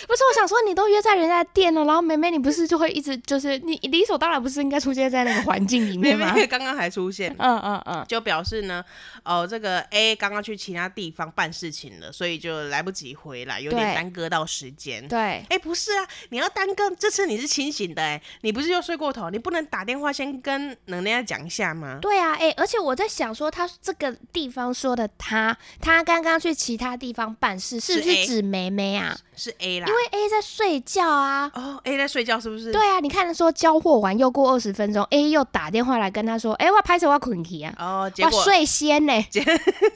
[0.08, 6.32] 不是，我想说，你都约在人家店了，然后妹妹你不是就会一直就是你理所当然不是应该出现在那个环境里面吗？
[6.32, 8.84] 妹妹刚刚还出现，嗯嗯嗯，就表示呢，
[9.22, 15.06] 哦，这个 A 刚刚去其他地方办事情了，所以就来不及回来，有点耽搁到时间。
[15.06, 19.30] 对，哎、欸，不是啊，你要耽搁，这次你是清醒的哎、欸，你不是又睡过头？
[19.30, 21.98] 你不能打电话先跟能量讲一下吗？
[22.00, 29.16] 对啊，哎、欸，而且我在想说，他这个地方说的他，他刚刚去其他地方办事，是不是指梅梅啊？
[29.34, 31.50] 是 A 啦，因为 A 在睡觉啊。
[31.54, 32.72] 哦，A 在睡觉是不是？
[32.72, 37.74] 对啊，你看他说交货完又过二十分钟，A 又打电话来跟他说，哎、欸，我拍手我困去啊。
[37.78, 39.12] 哦，结果睡仙呢？
[39.30, 39.44] 结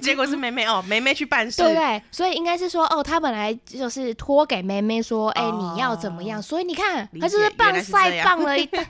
[0.00, 2.02] 结果是梅梅哦，梅梅去办事，对不对？
[2.10, 6.38] 所以应该是说，哦，他本来就是托给梅梅说，哎、欸，你要怎么样？
[6.38, 7.48] 哦、所以你看，他就是
[7.82, 8.84] 棒赛棒了一大。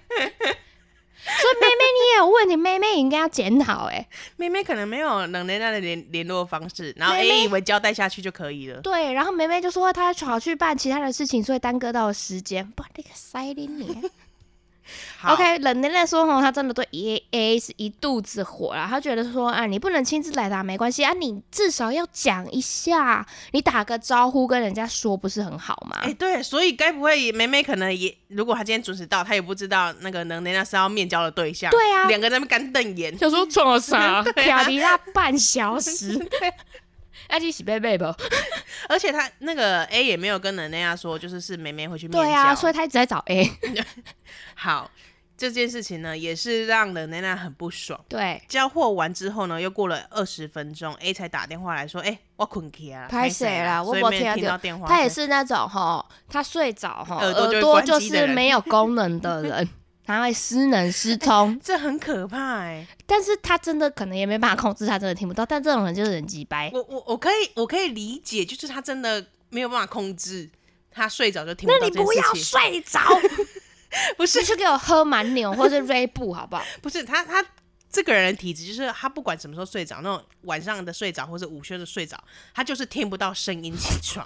[1.22, 4.08] 所以妹妹你也有问题，妹妹应该要检讨哎。
[4.36, 8.80] 妹妹可能没有冷雷娜的联联络方式，然后 A 妹以为交代下去就可以了。
[8.80, 12.66] 对，然后妹妹就说她跑去办其他的事情，所以耽搁到了时间。
[12.70, 14.10] 不，那个塞林你。
[15.22, 18.86] OK，冷奶奶说吼，他真的对 A A 是一肚子火啦。
[18.88, 25.98] 他觉得说啊，你不能亲自来打没关系啊，你至少要讲一下，你打个招呼跟人家说不是很好吗？
[26.02, 31.70] 哎、欸，对，所以该不会梅梅可能也，如果她今天准时到，她也不知道那个冷冷那是要面交的对象。
[31.70, 34.22] 对啊，两个在那干瞪眼，就说做啥？
[34.32, 36.18] 卡迪拉半小时。
[37.30, 38.04] 阿基喜贝贝不？
[38.88, 42.22] 而且他那个 A 也没有跟冷冷说，就是是梅梅回去面交。
[42.22, 43.50] 对啊，所以他一直在找 A。
[44.54, 44.90] 好。
[45.36, 47.98] 这件事情呢，也是让冷奈娜很不爽。
[48.10, 53.82] 对，交货完之后呢，又过了二十分钟，A 才打电话来说：“哎、欸，我困起啊，拍谁了？
[53.82, 59.66] 我没听到电话。”他也是那种哈，他睡着哈，耳朵就是没有功能的人，
[60.04, 62.86] 他会失能失聪， 这很可怕哎。
[63.06, 65.46] 但是他真的可能也没办法控制，他真的听不到。
[65.46, 66.70] 但这种人就是人机掰。
[66.74, 70.48] 我我我可以我可以理解，就是他真的没有办法控制，
[70.90, 71.78] 他睡着就听不到。
[71.80, 73.00] 那你不要睡着。
[74.16, 76.64] 不是，你去给我喝蛮牛或者瑞布好不好？
[76.80, 77.44] 不是他，他
[77.90, 82.16] 这个人的体质就是他不管什么时候睡着，那种晚上的睡着或者午休的睡着，
[82.54, 84.24] 他就是听不到声音起床。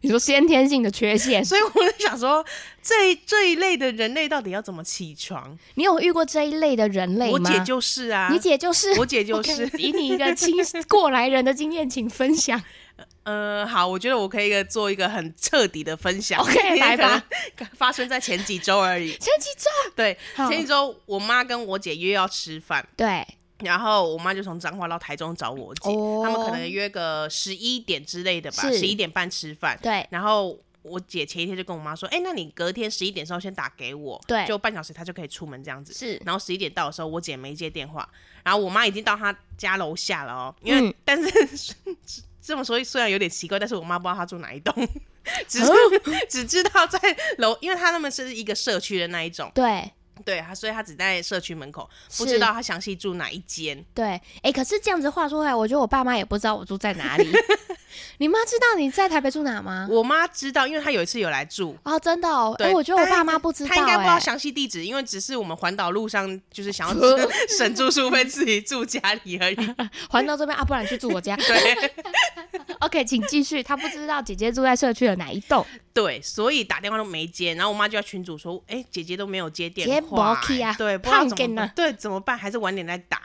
[0.00, 2.44] 你说先天性的缺陷，所以我就想说，
[2.80, 5.58] 这这一类的人类到底要怎么起床？
[5.74, 7.32] 你有遇过这一类的人类吗？
[7.32, 10.54] 我姐就是啊，你姐就是，我姐就是，以你一个亲
[10.88, 12.62] 过来人的经验，请分享。
[13.24, 16.40] 呃，好，我觉得我可以做一个很彻底的分享。
[16.40, 17.22] OK，来吧。
[17.76, 19.10] 发生在前几周而已。
[19.10, 19.90] 前几周？
[19.94, 20.16] 对，
[20.48, 22.86] 前几周我妈跟我姐约要吃饭。
[22.96, 23.26] 对。
[23.60, 29.78] 然后我妈就从彰化到台中找我姐，哦、他们可能约个十一点之类的吧，十一点半吃饭。
[29.82, 30.06] 对。
[30.10, 36.20] 然后我姐前一天就跟我妈说：“哎，那你隔天十一点的时候先打给我，对，就半小时她就可以出门这样子。”是。
[36.24, 38.08] 然后十一点到的时候，我姐没接电话，
[38.44, 41.74] 然后我妈已经到她家楼下了哦，因为、嗯、但是。
[42.40, 44.72] 这么说虽然有点奇怪，但是我妈不知道她住哪一栋，
[45.46, 45.70] 只是、
[46.04, 46.98] 嗯、只知道在
[47.36, 49.52] 楼，因为她他们是一个社区的那一种。
[49.54, 49.92] 对
[50.24, 53.84] 对，所以他只在社区门口，不知道他详细住哪一间。
[53.94, 57.28] 对，哎、欸，可是这样子话说回来，我觉得我爸妈也不知道我住在哪里。
[58.18, 59.86] 你妈知道你在台北住哪吗？
[59.90, 62.54] 我妈知道，因为她有一次有来住哦，真的哦。
[62.58, 67.18] 哎、欸，我觉得我爸妈不知道、欸，她应该不知道详细地址，因为只是我们环岛路上就是想要
[67.56, 69.56] 省住宿费，自己住家里而已。
[70.10, 71.36] 环岛这边啊，不然去住我家。
[71.36, 71.92] 对
[72.80, 73.62] ，OK，请继续。
[73.62, 75.64] 她不知道姐姐住在社区的哪一栋，
[76.00, 77.54] 对，所以打电话都没接。
[77.54, 82.38] 然后我妈就要群主说，哎、欸，姐姐都没有接电话、欸，啊、对，不知道怎么办，对，怎么办？
[82.38, 83.22] 还是晚点再打。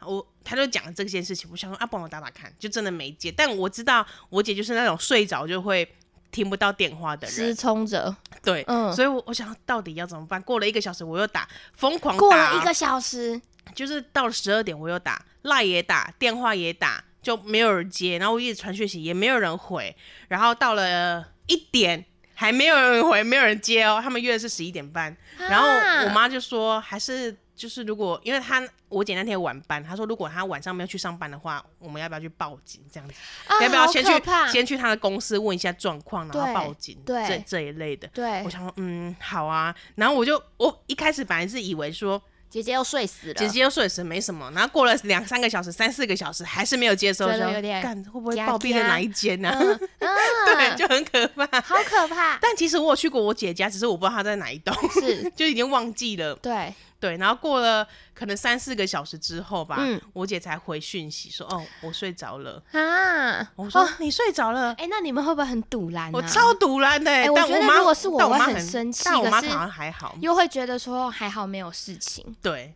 [0.00, 3.30] 我他就讲了这件事情，我想说啊，帮我打打看，就真的没接。
[3.30, 5.88] 但我知道我姐就是那种睡着就会
[6.32, 8.14] 听不到电话的人，失聪者。
[8.42, 10.42] 对，嗯，所以我我想到底要怎么办？
[10.42, 13.40] 过了一个小时，我又打，疯狂打，过了一个小时，
[13.72, 19.96] 就是到了十二点，我又打赖也打，电话也打，就没有人接，然后我一直传讯息，也没有人回，
[20.28, 22.04] 然后到了一点
[22.36, 25.66] 还没有人回，没有人接哦，他们约的是十一点半，然后
[26.06, 27.36] 我妈就说还是。
[27.56, 32.82] 就是如果，因为他我姐那天晚班，她说如果她晚上没有去上班的话，我们要不要去报警？
[32.92, 33.14] 这样子，
[33.46, 34.12] 啊、要不要先去
[34.52, 36.98] 先去他的公司问一下状况，然后报警？
[37.06, 38.06] 对，这这一类的。
[38.08, 39.74] 对，我想说，嗯，好啊。
[39.94, 44.50] 然后我就我一开始本来是以为说姐姐又睡死了，姐姐又睡死没什么。
[44.54, 49.58] 然后过了两三个小时、三四个小时还是没有接收，真的有点干会不会暴毙在哪一间呢、啊？
[49.60, 50.08] 嗯嗯、
[50.46, 52.38] 对，就很可怕，好可怕。
[52.40, 56.34] 但其实我有去过我姐家，只是我不知道她在哪一栋，是 就已经忘记了。
[56.36, 56.72] 对。
[56.98, 66.10] 对，然后过了可能三四个小时之后吧，嗯、我姐才回讯息说：“哦，我睡着了。”啊，我说：“哦、你睡着了？”哎，那你们会不会很堵拦、啊？
[66.14, 67.24] 我超堵拦的、欸。
[67.24, 69.02] 哎，我觉得如果是我，我会很生气。
[69.04, 72.34] 但我妈好像还好，又会觉得说还好没有事情。
[72.40, 72.74] 对，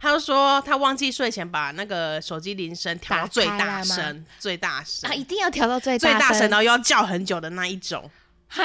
[0.00, 5.10] 她就说她忘记睡前把那个手机铃声调到最大声，最大声。
[5.10, 8.10] 啊，一定要调到最大最大声，然后又要叫很久的那一种。
[8.48, 8.62] 哈，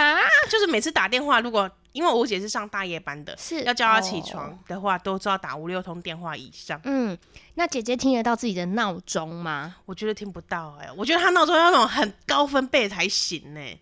[0.50, 6.80] 就是每次打电话，如果因为我姐是上大夜班的，是要叫她起床的话，哦、都知道打五六通电话以上。
[6.84, 7.18] 嗯，
[7.56, 9.76] 那姐姐听得到自己的闹钟吗？
[9.86, 13.80] 我觉得听不到哎、欸，我觉得她闹钟要那种很高分贝才行呢、欸。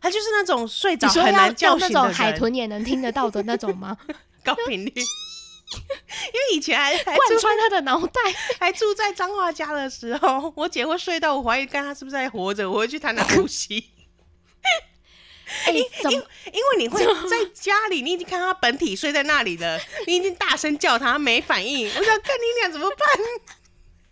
[0.00, 3.96] 她就是那种睡着很难叫醒的种海豚也能听得到的那种吗？
[4.44, 4.92] 高频率。
[5.68, 8.20] 因为以前还还贯穿她的脑袋，
[8.58, 13.90] 还住在彰化家的时候，我姐会睡到我怀疑看她是不是还活着，我会去谈她呼吸。
[15.64, 15.80] 哎，因
[16.10, 23.08] 因因为你会在家里，你已经看他本体睡在那里了， 你已经大声叫他没反应，我想看你俩怎么办？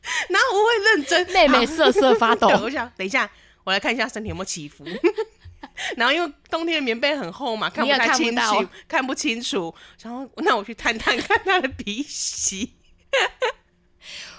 [0.28, 2.48] 然后我会认真，妹妹瑟瑟发抖。
[2.62, 3.28] 我想等一下，
[3.64, 4.84] 我来看一下身体有没有起伏。
[5.96, 9.74] 然后因为冬天的棉被很厚嘛，看不太清楚，看不清楚。
[10.02, 12.74] 然后那我去探探看他的鼻息。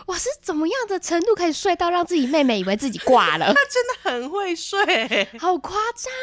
[0.05, 3.53] 我是怎么样的程度可以睡到让自己妹妹以为自己挂了？
[3.53, 6.13] 他真的很会睡，好夸张。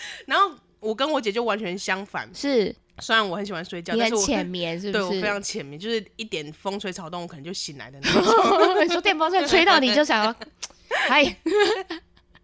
[0.26, 5.04] 然后我跟我姐就完全相反，是虽然我很喜欢睡觉，你很但是我浅眠，是不是？
[5.10, 8.22] 对我非常浅眠，就是一点风吹草动，我可能就醒来的那种。
[8.84, 10.34] 你说电风扇吹到你就想要，
[11.08, 11.36] 哎，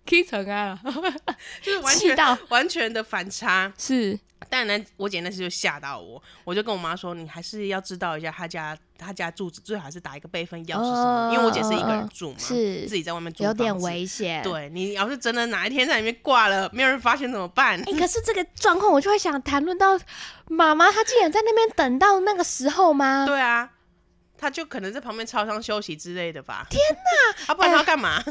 [0.09, 0.79] 可以成啊，
[1.63, 4.19] 就是完全到完全的反差，是。
[4.51, 14.43] 但呢，我姐那时就吓到我，我就跟我妈说，你还是要知道一下她家她家住址，最好是打一个备份钥匙什么，因为我姐是一个人住嘛，是自己在外面住，有点危险。
[14.43, 17.81] 对，你要是真的哪一天在里面挂了，没有人发现怎么办？
[17.81, 19.99] 哎、欸，可是这个状况，我就会想谈论到
[20.49, 23.25] 妈妈，她竟然在那边等到那个时候吗？
[23.27, 23.71] 对啊，
[24.37, 26.67] 她就可能在旁边超商休息之类的吧。
[26.69, 28.23] 天哪，啊，不然她要干嘛？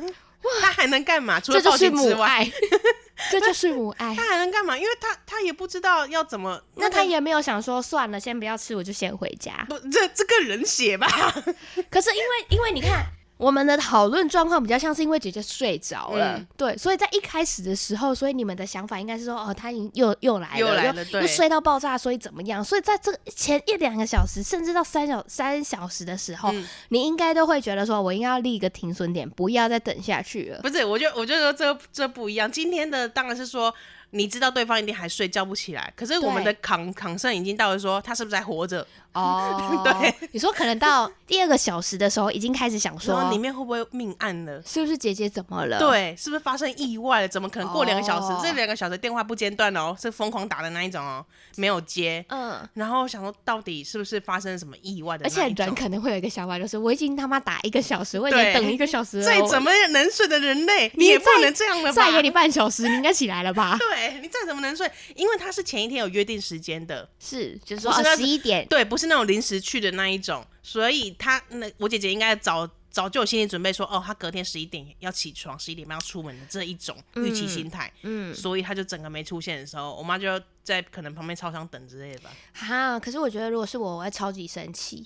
[0.49, 1.39] 欸他还能干嘛？
[1.39, 2.49] 除了报警之外，
[3.31, 4.15] 这就是母爱。
[4.15, 4.77] 他还能干嘛？
[4.77, 6.61] 因为他他也不知道要怎么。
[6.75, 9.65] 那他也没有想说算了，先不要吃，我就先回家。
[9.69, 11.07] 不，这这个人血吧。
[11.89, 13.05] 可是因为因为你看。
[13.37, 22.63] 我们的讨论状况比较像是因为姐姐睡着了，嗯、对，所以在一开始的时候，所以你们的想法应该是说，哦，她已经又又来了，又来了，对，又睡到爆炸，所以怎么样？
[22.63, 30.61] 所以在这前一两个小时，甚至到三小三小时的时候，嗯、你应该都会觉得说，我应该要立一个停损点，不要再等下去了。
[30.61, 32.49] 不是，我就我就说这这不一样。
[32.49, 33.73] 今天的当然是说。
[34.13, 38.85] 你知道对方一定还睡觉不起来，可是我们的抗抗胜已经到了，说他是不是还活着？
[39.13, 44.59] 哦， 对，你说可能到第二个小时的时候，已经开始想说里面会不会命案了？
[44.65, 45.77] 是不是姐姐怎么了？
[45.77, 47.27] 对，是不是发生意外了？
[47.27, 48.33] 怎么可能过两个小时？
[48.33, 51.23] 哦、这两个小时电话不间断哦，是疯狂打的那一种哦，
[51.57, 52.25] 没有接。
[52.29, 55.25] 嗯，然后想说到底是不是发生什么意外的？
[55.25, 62.05] 而且人可能会有一个想法，就是我已经他妈打一个小时，我已经等一个小时了，再怎么能睡的人类，你也不能这样了吧？
[62.05, 63.77] 再给你半小时，你应该起来了吧？
[63.93, 64.89] 对，你再怎么能睡？
[65.15, 82.29] 因为他是前一天有约定时间的，是就是说十一点，对，不是那种临时去的那一种，所以他那我姐姐应该早早就有心理准备说，说哦，他隔天十一点要起床，十一点半要出门的这一种预期心态，嗯，所以他就整个没出现的时候，我妈就在可能旁边操场等之类的吧。
[82.53, 85.05] 哈，可是我觉得如果是我，我会超级生气，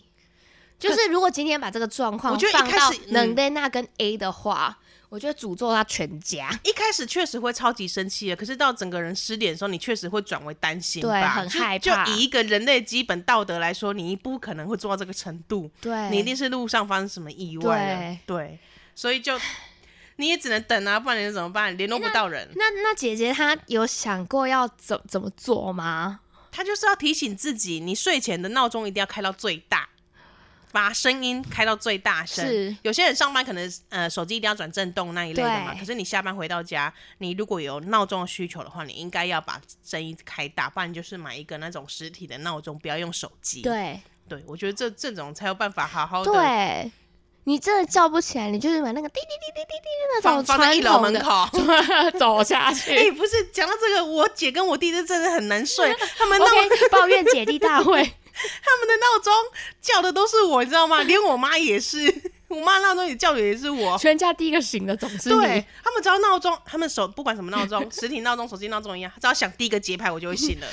[0.77, 4.79] 就是如果今天把这个状况，我觉得一开始冷的那跟 A 的话。
[5.09, 6.49] 我觉得诅咒他全家。
[6.63, 12.05] 一开始确实会超级生气的，可是到整个人失联的时候，你确实会转为担心吧，对，很害怕。
[12.05, 15.71] 就以一个人类基本道德来说，你不可能会做到这个程度。
[15.79, 18.59] 对，你一定是路上发生什么意外对，对，
[18.95, 19.39] 所以就
[20.17, 21.77] 你也只能等啊，不然你怎么办？
[21.77, 22.49] 联络不到人。
[22.55, 26.19] 那，那姐姐她有想过要怎怎么做吗？
[26.51, 29.87] 她就是要提醒自己，你睡前的闹钟一定要开到最大。
[30.71, 32.45] 把声音开到最大声。
[32.45, 35.73] 是，有些人上班可能呃手机一定要转震动那一类的嘛。
[35.73, 43.61] 可是你下班回到家，你如果有闹钟的需求的话，你应该要把声音开大，不然就是买一个那种实体的闹钟，不要用手机。
[43.61, 46.31] 对，对我觉得这这种才有办法好好的。
[46.31, 46.91] 对，
[47.45, 51.49] 你真的叫不起来，你就是买那个滴滴滴滴滴滴那种放在一楼门口
[52.19, 52.91] 走下去。
[52.91, 58.13] 哎、欸，不是讲到这个，我姐跟我弟弟真的很难睡， 他们闹、okay, 抱怨姐弟大会。
[58.63, 59.33] 他们的闹钟
[59.81, 61.01] 叫的都是我，你知道吗？
[61.07, 61.97] 连我妈也是，
[62.47, 63.97] 我妈闹钟也叫的也是我。
[63.97, 65.35] 全家第一个醒的总是你。
[65.35, 70.67] 对，他们只要闹钟，他们手不管什么闹钟， 实体闹钟、手机闹钟一样，只要响第一个节拍，我就会醒了。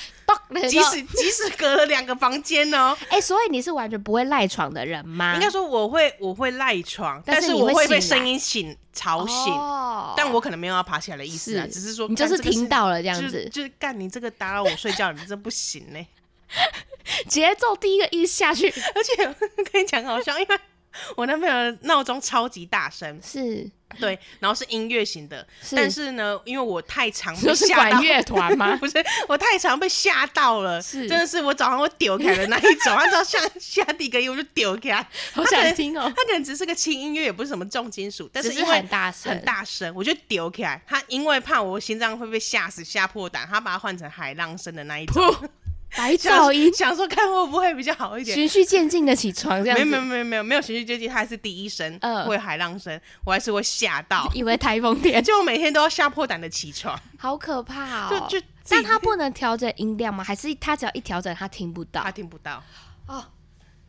[0.68, 2.96] 即使即使隔了两个房间呢？
[3.08, 5.34] 哎、欸，所以你是完全不会赖床的人吗？
[5.34, 10.14] 应该说我会，我会赖床，但是我会被声音醒吵醒、哦。
[10.16, 16.06] 但我可能没有要爬起来的意思啊，只是说你就是听到了这样子，就，就是干你这个打扰我睡觉，你这不行呢。
[17.28, 19.34] 节奏第一个一下去，而且
[19.72, 20.58] 跟你讲好笑，因为
[21.16, 23.70] 我男朋友的闹钟超级大声，是。
[24.00, 25.76] 对，然后是音乐型的，是。
[25.76, 28.74] 但是呢，因为我太常被吓到，乐团吗？
[28.80, 28.94] 不是，
[29.28, 34.94] 我太常被吓到了，是，真的是我早上会丢开的那一种，他只要 下下第一个音我就丢开，
[35.32, 45.22] 好想听哦，他可能只是个轻音乐，也不是什么重金属，但是因为很大声，很大声，我就丢开，他因为怕我心脏会被吓死吓破胆，他把它换成海浪声的那一种。
[45.96, 49.84] 白噪音想，想说看会不会比较好一点，循序渐进的起床这样子。
[49.84, 58.28] 没有没有没有没有没有循序渐进，它还是第一声，呃，会海浪声，我还是会吓到，以为台风天，就我每天都要吓破胆的起床，好可怕哦。
[58.28, 60.24] 就就，但他不能调整音量吗？
[60.24, 62.02] 还是他只要一调整，他听不到？
[62.02, 62.62] 他听不到。
[63.06, 63.24] 哦，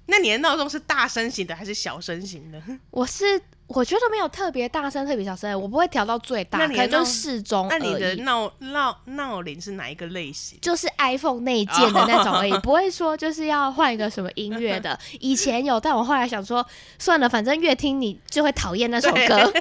[0.08, 2.62] 那你的闹钟是大声型的还是小声型的？
[2.92, 3.42] 我是。
[3.68, 7.68] 我觉得没有特别大声，特别小声，我不会调到最大，可能就是适中。
[7.68, 10.60] 那你的闹闹闹铃是哪一个类型？
[10.62, 15.00] 就是 iPhone 内建的那种而已，不会说就是要换一个什么音乐的。
[15.20, 16.64] 以前有，但我后来想说，
[17.00, 19.52] 算了，反正越听你就会讨厌那首歌。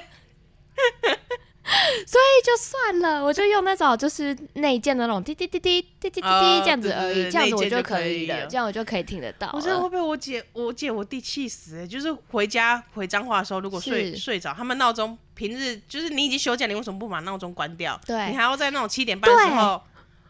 [2.05, 9.49] 所以就算了，我就用那种就是内建的那种滴滴滴滴滴滴滴滴这样子而已，这样子我就可以了，这样我就可以听得到。
[9.51, 11.87] 我真的会被我姐、我姐、我弟气死、欸。
[11.87, 17.99] 就是回家回彰化的时候，如果睡睡着，他们闹钟平日就是你已经休假，你为什么不把闹钟关掉？
[18.05, 19.81] 对，你还要在那种七点半的时候，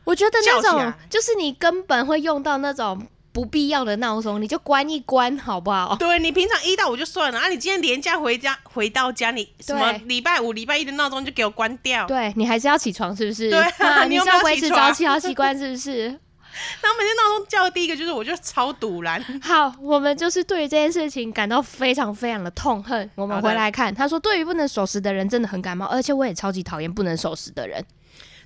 [0.05, 3.05] 我觉得那种就是你根本会用到那种。
[3.35, 5.93] 不必要的闹钟，你就关一关，好不好？
[5.99, 12.07] 对，你平常一到五就算了啊，你今天连假回家回到家，你什么礼拜五、礼拜一的闹钟就给我关掉。
[12.07, 13.49] 对，你还是要起床，是不是？
[13.49, 16.05] 对啊， 你是要维持早起好习惯，是不是？
[16.81, 19.21] 然后每天闹钟叫的第一个就是，我就超堵然。
[19.43, 23.11] 好，我们就是对于这件事情感到非常非常的痛恨。
[23.15, 27.83] 我们回来看，他说，对于不能守时的人真的很感冒，而且我也超级讨厌不能守时的人，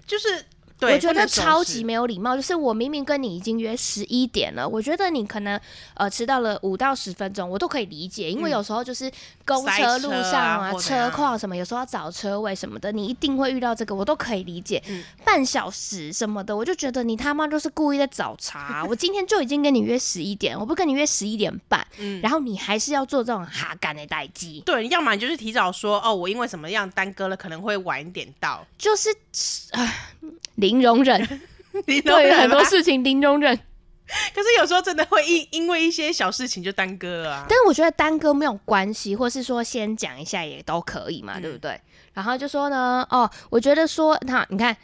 [0.07, 0.43] 就是。
[0.81, 5.59] 我觉得超级没有礼貌，就是我明明跟你已经约十一点了，我觉得你可能
[5.93, 9.11] 呃迟到了五到十分钟，我都可以理解，因为有时候就是
[9.45, 14.81] 公车路上啊，车况什么，有时候要找车位什么的，你一定会遇到这个，我都可以理解。
[15.25, 18.85] 半小时什么的，我就觉得你他妈就是故意在找茬。
[18.87, 21.85] 我今天就已经跟你约十一点，我不跟你约十一点半，
[22.21, 24.63] 然后你还是要做这种哈干的待机。
[24.65, 29.09] 对，要么你就是提早说哦，我因为什么样耽搁了，可能会晚一点到，就是
[29.71, 29.93] 啊。
[30.69, 31.41] 零容忍，
[31.85, 33.59] 对于很多事情零容忍。
[34.33, 37.45] 可是有时候真的会因因为一些小事情就耽搁了啊。
[37.47, 41.79] 但是我觉得耽搁没有关系，或是说先讲一下也都可以嘛，嗯、对不对？
[42.13, 44.75] 然后就说呢，哦，我觉得说那，你看，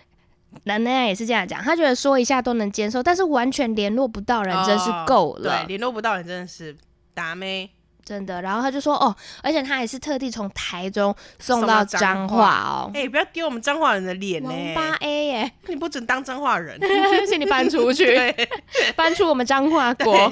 [0.66, 5.52] 男的也是这样讲，他觉得说一下都能接受，但是完全联络不到人真是够了。
[5.52, 6.78] 哦、对，联络不到人真的是
[7.16, 7.68] 打咩。
[8.06, 12.91] 真的，然后他就说哦，而且他还是特地从台中送到彰化哦。
[12.93, 14.49] 哎、欸，不要丢我们彰化人的脸呢。
[14.49, 16.80] 王八 A 耶，你不准当彰化人，
[17.28, 18.16] 请你搬出去，
[18.95, 20.32] 搬出我们彰化国。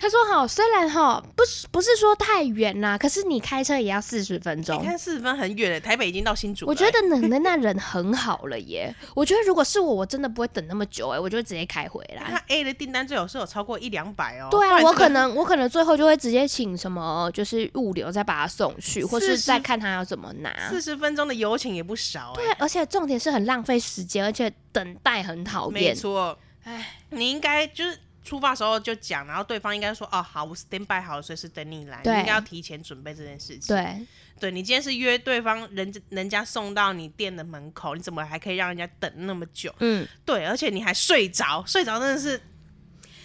[0.00, 4.82] 他说好，虽然哈不是不是说太远啦，可是你开车也要四十分钟。
[4.82, 6.70] 你看四十分很远了，台北已经到新竹了。
[6.70, 8.92] 我觉得能的那人很好了耶。
[9.14, 12.24] 我觉得如果是我，我真的不会等那么久哎，我就会直接开回来。
[12.28, 14.48] 他 A 的订单最好是有超过一两百哦。
[14.50, 16.79] 对啊，我可能我可能最后就会直接请。
[16.80, 20.50] 什么就是物流再把它送去，或是再看他要怎么拿。
[20.70, 25.72] 四十分钟的油钱也不少，欸，对，而且重点是很浪费时间，而且等待很讨厌。
[25.72, 32.00] 没错，哎，你应该就是出发的时候就讲，然后对方应该说哦好，我 stand by 好了，随时等你来。
[32.02, 33.76] 你应该要提前准备这件事情。
[33.76, 34.06] 对，
[34.40, 39.74] 对你今天是约对方人人家送到你店的门口，你怎么还可以让人家等那么久？
[39.80, 42.40] 嗯，对，而且你还睡着，睡着真的是。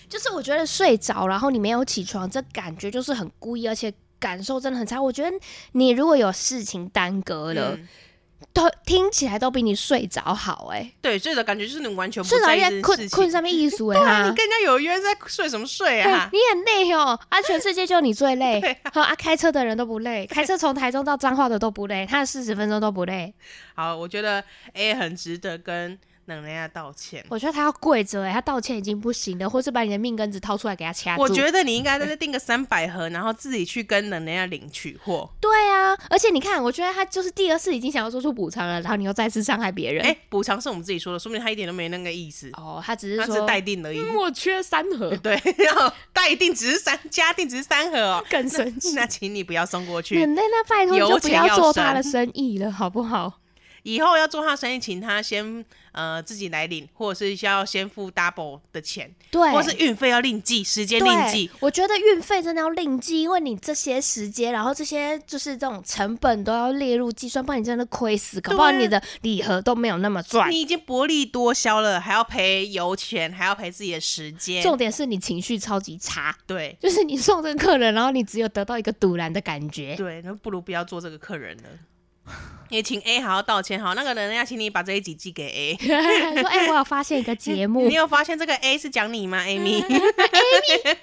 [0.10, 5.01] 就是我觉得睡着，然后你没有起床，这感觉就是很故意，而且感受真的很差。
[5.01, 5.38] 我觉得
[5.74, 7.88] 你如果有事情耽搁了，嗯、
[8.53, 10.91] 都听起来都比你睡着好哎。
[11.01, 13.99] 对，睡着感觉就是你完全不在意困困上面艺术哎。
[13.99, 16.30] 对啊，你跟人家有约在睡什么睡啊？
[16.34, 18.62] 你很累哦，啊，全世界就你最累。
[18.93, 23.34] 好啊，开车的人都不累， 开车从台中到彰化的都不累，他的四十分钟都不累。
[23.76, 24.43] 好，我觉得
[24.74, 25.99] A 很值得跟。
[26.26, 31.21] 能人家道歉，我觉得他要跪着哎，他道歉已经不行了，或是把你的命根子掏出来给他掐住。
[31.21, 35.30] 我觉得你应该在这订个三百盒，然后自己去跟能人家领取货。
[35.39, 40.03] 对啊，而且你看，我觉得他就是第二次已经想要做出补偿了，然后你又再次伤害别人。
[40.03, 42.49] 哎、欸，补偿是我们自己说的，说明他一点都没那个意思。
[42.53, 44.01] 哦，他只是说待定而已。
[44.15, 48.93] 我缺三盒， 对，然后待定只是三，加定只是三盒哦， 更神奇。
[48.95, 50.26] 那请你不要送过去。
[50.26, 53.39] 那那拜托就不要做他的生意了，好不好？
[53.84, 55.63] 以后要做他生意，请他先
[55.96, 61.50] 呃自己来领，或者是需要先付 double 的钱，对，或是运费要另计，时间另计。
[61.60, 70.52] 我觉得运费真的要另计，因为你这些时间，然后这些就是这种成本都要列入计算，不然你真的亏死，搞不好你的礼盒都没有那么赚。
[70.52, 74.62] 你已经薄利多销了，还要赔油钱，还要赔自己的时间。
[74.62, 79.96] 重点是你情绪超级差，对，就是你送这个客人，然后你只有得到一个堵然的感觉。
[79.96, 81.64] 对，那不如不要做这个客人了。
[82.69, 90.97] 也请 A 好好道歉，好，那个人要请你把这一集寄给 A， 说哎、欸，我有发现一个节目， 你有发现这个 A 是讲你吗？Amy，Amy，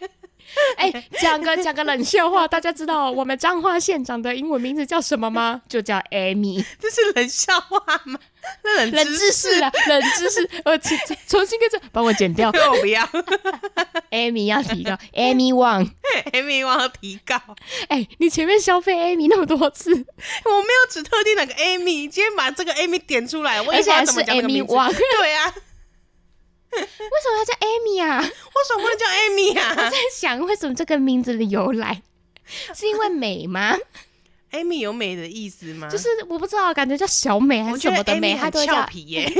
[0.76, 5.62] 哎，讲个讲个冷笑话，大家知道我们彰化县长的英文名字叫什么吗？
[5.68, 8.18] 就叫 Amy，这是冷笑话吗？
[8.62, 10.98] 冷冷知识啊，冷知识，我重
[11.28, 13.08] 重新跟着帮我剪掉， 我不要
[14.10, 17.36] ，Amy 要提高，Amy Wang，Amy Wang 要提高，
[17.88, 25.54] 哎、欸，你前面消费 Amy 那么多次，我没有指特定哪个 Amy，今天把这个 Amy 点出来，我而且还是 Amy Wang，对啊，
[26.80, 28.20] 为什么要叫 Amy 啊？
[28.20, 29.70] 为什么不能叫 Amy 啊？
[29.76, 32.02] 我在想，为什么这个名字的由来，
[32.74, 33.76] 是因为美吗
[34.52, 35.88] ？Amy 有美的意思吗？
[35.90, 39.30] 就是我不知道，感觉叫小美还是什么的美，她都叫皮耶。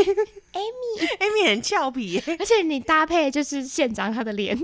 [0.52, 4.54] Amy，Amy 很俏皮耶，而且你搭配就是县长他的脸，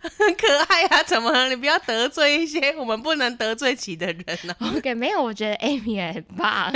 [0.00, 1.02] 很 可爱啊！
[1.02, 6.72] 怎么你不要得罪一些我们不能得罪起的人呢？OK，没有，我觉得 Amy 也很棒。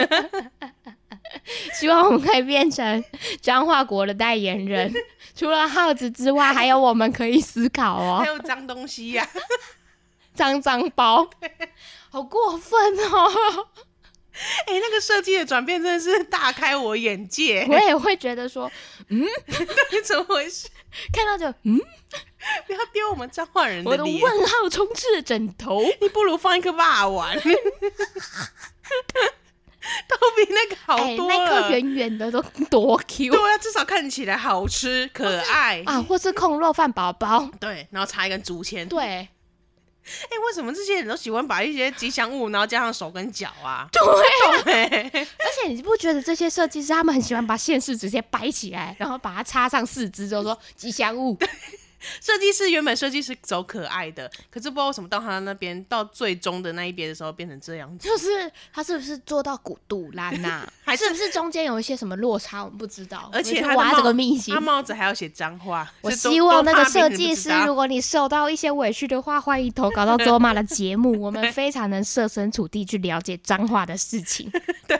[1.78, 3.04] 希望我们可以变成
[3.40, 4.92] 彰化国的代言人，
[5.34, 8.18] 除了耗子之外， 还有我们可以思考哦。
[8.20, 9.28] 还有脏东西呀，
[10.34, 11.28] 脏脏包。
[12.10, 13.68] 好过分哦！
[14.66, 17.66] 哎、欸，那个设计的转变真的是大开我眼界。
[17.68, 18.70] 我也会觉得说，
[19.08, 20.68] 嗯，到底怎么回事？
[21.12, 21.78] 看到就嗯，
[22.66, 23.92] 不要丢我们彰化人的脸。
[23.92, 27.32] 我的问号充斥着枕头，你不如放一颗霸王，
[30.08, 31.34] 都比那个好多了。
[31.34, 39.28] 欸、那颗圆圆的都多 Q，对啊，至少看起来好吃可爱啊，或是控肉饭宝宝，对，然后插一根竹签，对。
[40.02, 43.86] 哎、欸，为什么这些人都喜欢把一些吉祥物，然后加上手跟脚啊？
[43.92, 51.38] 对，啊对，而且你不觉得这些设计师他们很喜欢把现实直接摆起来，然后把它插上四肢，就说吉祥物。
[52.20, 58.08] 设计师原本设计师走可爱的，可是不知道为什么到他那边到最终的那一边的时候变成这样子。
[58.08, 60.66] 就是他是不是做到古杜兰呐？
[60.84, 62.64] 还是不是中间有一些什么落差？
[62.64, 63.30] 我们不知道。
[63.32, 65.90] 而且他挖这个秘辛，他帽子还要写脏话。
[66.00, 74.50] 我希望那个设计师， 如果你受到一些委屈的话，欢迎投稿到卓玛的节目，我们非常能设身处地去了解脏话的事情。
[74.86, 74.98] 对。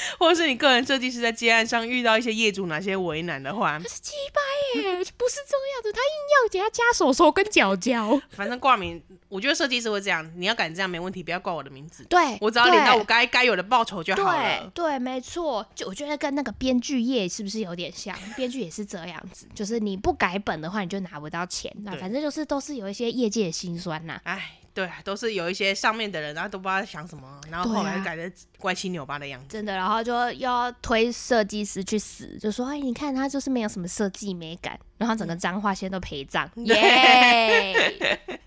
[0.18, 8.20] 或者是你个人设计师在接案上遇到一些业主哪些为难的话，他是鸡掰耶，不是这样子，他硬要给他加手手跟脚脚。
[8.30, 12.04] 反正挂名，我觉得设计师会这样，你要敢这样没问题，不要挂我的名字。
[12.04, 14.70] 对，我只要领到我该该有的报酬就好了。
[14.74, 18.16] 对，对没错，就我觉得跟那个编剧业是不是有点像？
[18.36, 21.74] 编剧也是这样子，就是你不改本的话，你就拿不到钱。
[21.82, 24.20] 那反正就是都是有一些业界的辛酸呐。
[24.24, 24.52] 哎。
[24.78, 29.46] 对，都是有一些上面的人，然后都不知道在想什么，然后后来改的歪七扭八的样子。
[29.48, 36.48] 真的，然后就要推设计师去死，就说：“哎，你看他就是没有什么设计美感，然后整个彰化县都陪葬。
[36.64, 38.20] ”耶！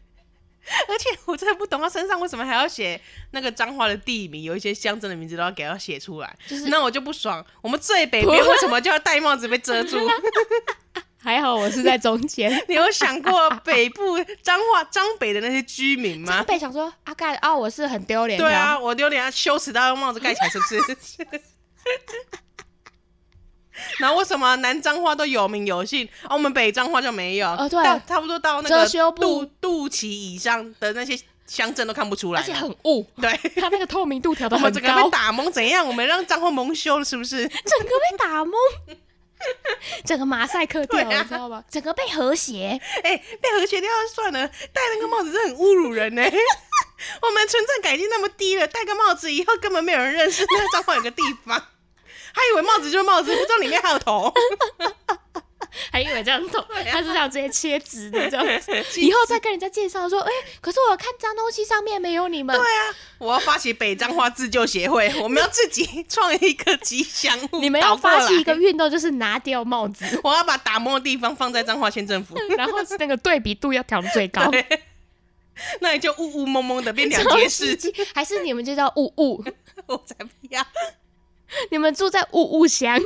[0.87, 3.01] 而且我真的不懂，他身上为什么还要写
[3.31, 7.45] 那个彰化的地名，有一些乡镇的名字都要给他写出来，就是那我就不爽。
[7.61, 9.97] 我们最北边为什么就要戴帽子被遮住？
[11.23, 12.51] 还好我是在中间。
[12.67, 16.37] 你有想过北部彰化彰北的那些居民吗？
[16.37, 18.39] 彰北想说阿盖啊，我是很丢脸。
[18.39, 20.77] 对啊，我丢脸啊，羞耻到用帽子盖起来，是不是？
[23.99, 27.47] 然后为什么南彰化都有名有姓，啊，我们北彰化就没有？
[27.49, 31.17] 哦，对，差不多到那个肚肚脐以上的那些
[31.47, 33.05] 乡镇都看不出来，而且很雾。
[33.19, 34.67] 对， 它那个透明度调的很高。
[34.67, 35.85] 我们整个被打蒙怎样？
[35.87, 37.47] 我们让彰化蒙羞了，是不是？
[37.47, 38.53] 整个被打蒙。
[40.05, 41.63] 整个马赛克掉，啊、你知道吗？
[41.69, 46.21] 整个被和谐，哎、欸，被和谐掉算了，戴那个帽子是很侮辱人呢。
[47.21, 51.57] 我们存在感已经那么低了，戴个帽子以后根本没有人认识那个彰化有个地方，
[52.33, 54.31] 还以为帽子就是帽子，不知道里面还有头。
[55.91, 62.55] 还以为这样懂，他是想直接切直的这样子，以后再跟人家介绍说，哎、欸，可是我看脏东西上面没有你们。
[62.55, 67.59] 对啊，我要发起北彰化自救协会，我们要自己创一个吉祥物。
[67.59, 70.19] 你们要发起一个运动，就是拿掉帽子。
[70.23, 74.51] 我要把打磨的地方放在彰化县政府，然后是那个对比度要调最高。
[75.79, 79.43] 那你就雾雾蒙蒙的变两截世界，还是你们就叫雾雾？
[79.85, 80.65] 我才不要！
[81.69, 82.99] 你们住在雾雾乡。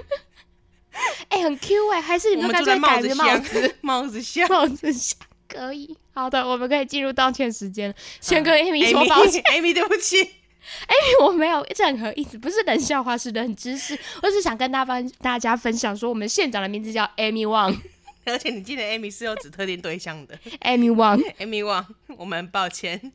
[1.30, 3.76] 哎、欸，很 Q 哎、欸，还是你们干脆改个帽子？
[3.82, 5.16] 帽子下， 帽子下，
[5.48, 5.96] 可以。
[6.14, 7.96] 好的，我们可以进入道歉时间了。
[8.22, 13.98] 先跟 Amy 说抱歉，Amy，对不起，Amy，我没有任何意思，不是冷笑话，是冷知识。
[14.24, 17.78] 我只是想跟大家大家分享说，我们县长的名字叫 Amy Wang，
[18.26, 20.38] 而且你记得 Amy 是有指特定对象的。
[20.62, 21.86] Amy Wang，Amy Wang，
[22.18, 23.12] 我们抱歉。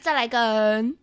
[0.00, 0.96] 再来个人，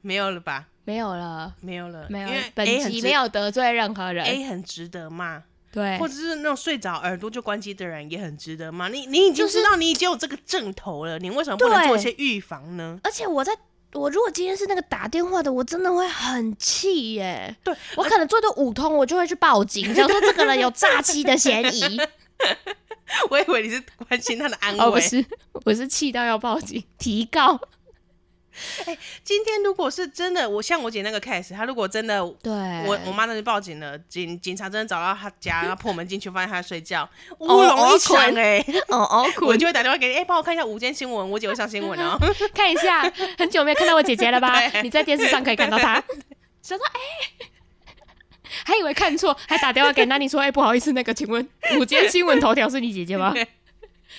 [0.00, 0.66] 没有了吧？
[0.90, 2.28] 没有了，没有了，没有。
[2.52, 8.88] 本集没有得罪任何人，A 很值得骂，对，或者是那种睡着耳朵就关机的人也很值得骂。
[8.88, 12.98] 你你已经知道你已经有这个症头了，你为什么不能做一些预防呢？
[13.04, 13.56] 而且我在
[13.92, 17.54] 我如果今天是那个打电话的，我真的会很气耶。
[17.62, 22.00] 对，我可能做到五通，我就会去报警，就说这个人有诈欺的嫌疑。
[23.30, 25.24] 我以为你是关心他的安危，哦，不是，
[25.64, 27.60] 我是气到要报警提告。
[28.84, 32.52] 哎、欸，今天如果是真的，我像我姐那个 case，她如果真的，对，
[32.84, 42.18] 我我妈那就报警了，警警察真的找到她家，然后破门进去，发现她在睡觉，乌龙一场哎，哦哦， 我就会打电话给你，哎、欸，帮我看一下午间新闻，我姐会上新闻哦，
[42.52, 43.02] 看一下，
[43.38, 44.60] 很久没有看到我姐姐了吧？
[44.82, 46.02] 你在电视上可以看到她，
[46.60, 47.00] 想说哎、
[47.38, 47.46] 欸，
[48.64, 51.48] 还以为看错，还打电话给那你说，哎、欸，不好意思，那个，请问
[51.78, 53.32] 午间新闻头条是你姐姐吗？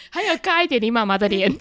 [0.09, 1.51] 还有盖一点你妈妈的脸。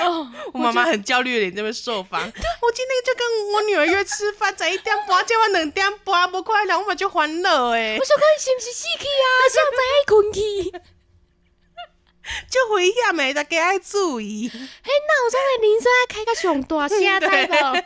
[0.00, 2.20] 哦， 我妈妈很焦虑的脸这边受访。
[2.26, 7.96] 我今天就跟我女儿约吃饭，在一点半，结果两点半，不快两我们就欢乐哎。
[7.98, 9.28] 我说看是不是死去啊？
[9.50, 10.40] 想在困去，
[12.48, 14.48] 就危险没，大家爱注意。
[14.48, 14.60] 嘿，
[15.08, 17.04] 那我这个铃声开个上大声，知
[17.48, 17.80] 道你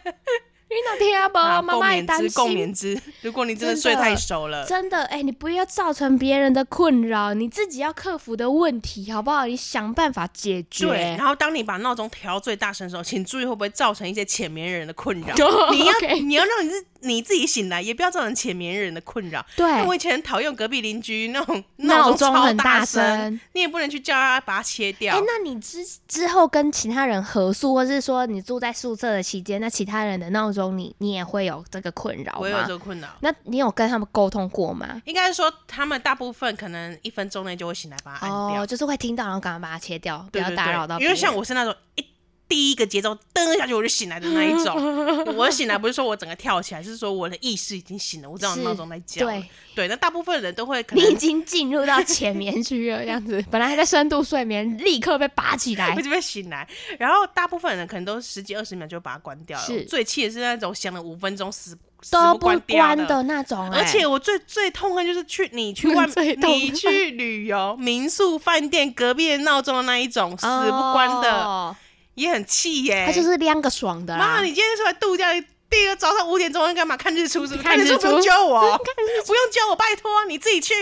[0.83, 1.39] 哪听不？
[1.39, 2.31] 妈妈也担心。
[2.35, 9.47] 共眠之，如果你真的睡太熟了，真的哎、欸，你不要造成别人的困扰，你自己要克服的问题，好不好？
[9.47, 10.87] 你想办法解决。
[10.87, 15.35] 对，然后当你把闹钟调最大声的时候，请注意会不会造成一些浅眠人的困扰。
[15.71, 19.45] 你要.你要让你自你自己醒来，也不要造成浅眠人的困扰。
[19.57, 25.15] 对，我以前很讨厌隔壁邻居那种闹钟很大声，你也不能去叫他把它切掉。
[25.15, 32.39] 哎、欸，那你之之后跟其他人合宿，或是说你住在宿舍的期间，那其他人的闹钟你你也会有这个困扰吗？
[32.41, 33.09] 我有这个困扰。
[33.21, 35.01] 那你有跟他们沟通过吗？
[35.05, 40.99] 应该是说他们大部分可能一分钟内就会醒来把它按掉，哦，就是会听到然后赶快把它切掉，对对对，不要打扰到。
[40.99, 42.07] 因为像我是那种一。
[42.49, 44.77] 第一个节奏噔下去我就醒来的那一种，
[45.35, 49.27] 我醒来不是说我整个跳起来，是说我的意识已经醒了，我知道闹钟在叫。
[49.27, 56.69] 对对，那大部分人都会可能，你已经进入到浅眠区了，这样子， 本来还在深度睡眠，立刻被拔起来，就被醒来。
[56.99, 59.67] 然后大部分人可能都十几二十秒就把它关掉了。
[59.89, 61.77] 最气的是那种响了五分钟死
[62.11, 63.69] 都不关的那种。
[63.73, 66.07] 而且我最最痛恨就是去你去外
[66.47, 71.75] 你去旅游民宿饭店隔壁的闹钟的那一种死不关的。
[72.15, 74.37] 哦也很气耶，他就是亮个爽的啦。
[74.37, 75.33] 妈，你今天出来度假，
[75.69, 76.97] 第一个早上五点钟要干嘛？
[76.97, 77.63] 看日出是不是？
[77.63, 78.61] 看日出不用叫我，
[79.27, 80.75] 不用叫我，拜托你自己去，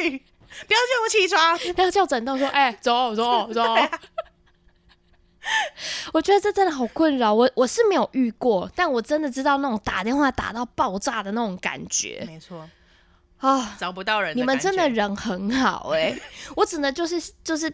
[0.66, 3.62] 不要叫我起床，不要叫枕头说，哎、欸，走走走。
[3.72, 3.90] 啊、
[6.12, 12.22] 我觉得这真的好困扰，我我是没有遇过，但我真的知道那种打电话打到爆炸的那种感觉。
[12.26, 12.68] 没错，
[13.38, 16.22] 啊，找不到人，你们真的人很好哎、欸，
[16.56, 17.72] 我只能就是就是。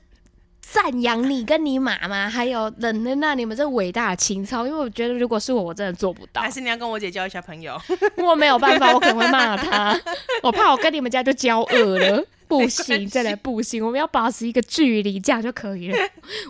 [0.70, 6.42] 赞扬你跟你妈妈，还有冷冷娜你们这伟大的情操，因为我觉得如果是我，我真的做不到。
[6.42, 7.80] 还是你要跟我姐交一下朋友？
[8.16, 9.98] 我没有办法，我可能会骂她。
[10.42, 13.84] 我怕我跟你们家就交恶了，不行，真的不行。
[13.84, 15.98] 我们要保持一个距离，这样就可以了。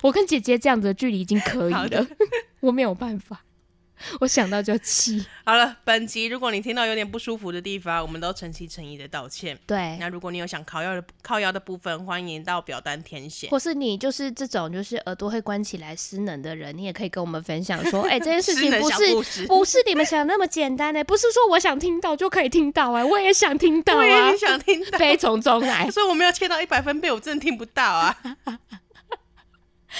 [0.03, 2.07] 我跟姐姐这样子的距离已经可以了，
[2.61, 3.43] 我没有办法。
[4.21, 5.25] 我想到就气。
[5.45, 9.59] 好了，本集如果你听到有点不舒服的地方，我们都诚心诚意的道歉。
[9.67, 13.49] 对，那如果你有想靠腰的靠腰的部分，欢迎到表单填写。
[13.49, 25.89] 或是你就是这种就是耳朵会关起来失能的人，你也可以跟我们分享说，哎、欸，这件事 情不是不是你们想的那么简单呢、欸，不是说我想听到就可以听到哎、欸，我也想听到啊，我也想听到，悲从中来。
[25.93, 28.17] 所以我没有切到一百分贝，我真的听不到啊。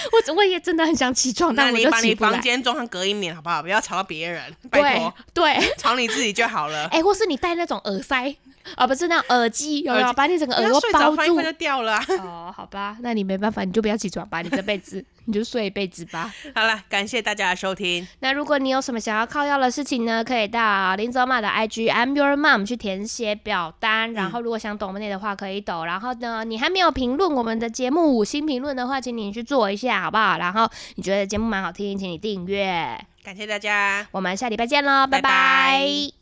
[0.13, 2.01] 我我也真的很想起床，但我就起不来。
[2.01, 3.63] 那你把你房间装上隔音棉好不好？
[3.63, 5.13] 不要吵到别人，拜托。
[5.35, 6.85] 对， 吵你自己就好了。
[6.87, 8.35] 哎、欸，或是你戴那种耳塞，
[8.77, 11.99] 哦，不是那耳机，有没有把你整个耳朵包住就掉了。
[12.21, 16.33] 哦，好吧，那你没办法，你就不要起床吧，你这辈子 你就睡一辈子吧。
[16.55, 18.07] 好了，感谢大家的收听。
[18.21, 24.13] 那如果你有什么想要靠药的事情呢，可以到林泽马的 IG I'm Your Mom 去填写表单。
[24.13, 25.85] 然后如果想抖内的话，可以抖。
[25.85, 30.39] 然后呢，你还没有评论我们的节目五星评论的话，请你去做一下，好不好？
[30.39, 32.99] 然后你觉得节目蛮好听，请你订阅。
[33.23, 35.23] 感谢大家，我们下礼拜见喽，拜拜。
[35.23, 36.18] 拜拜。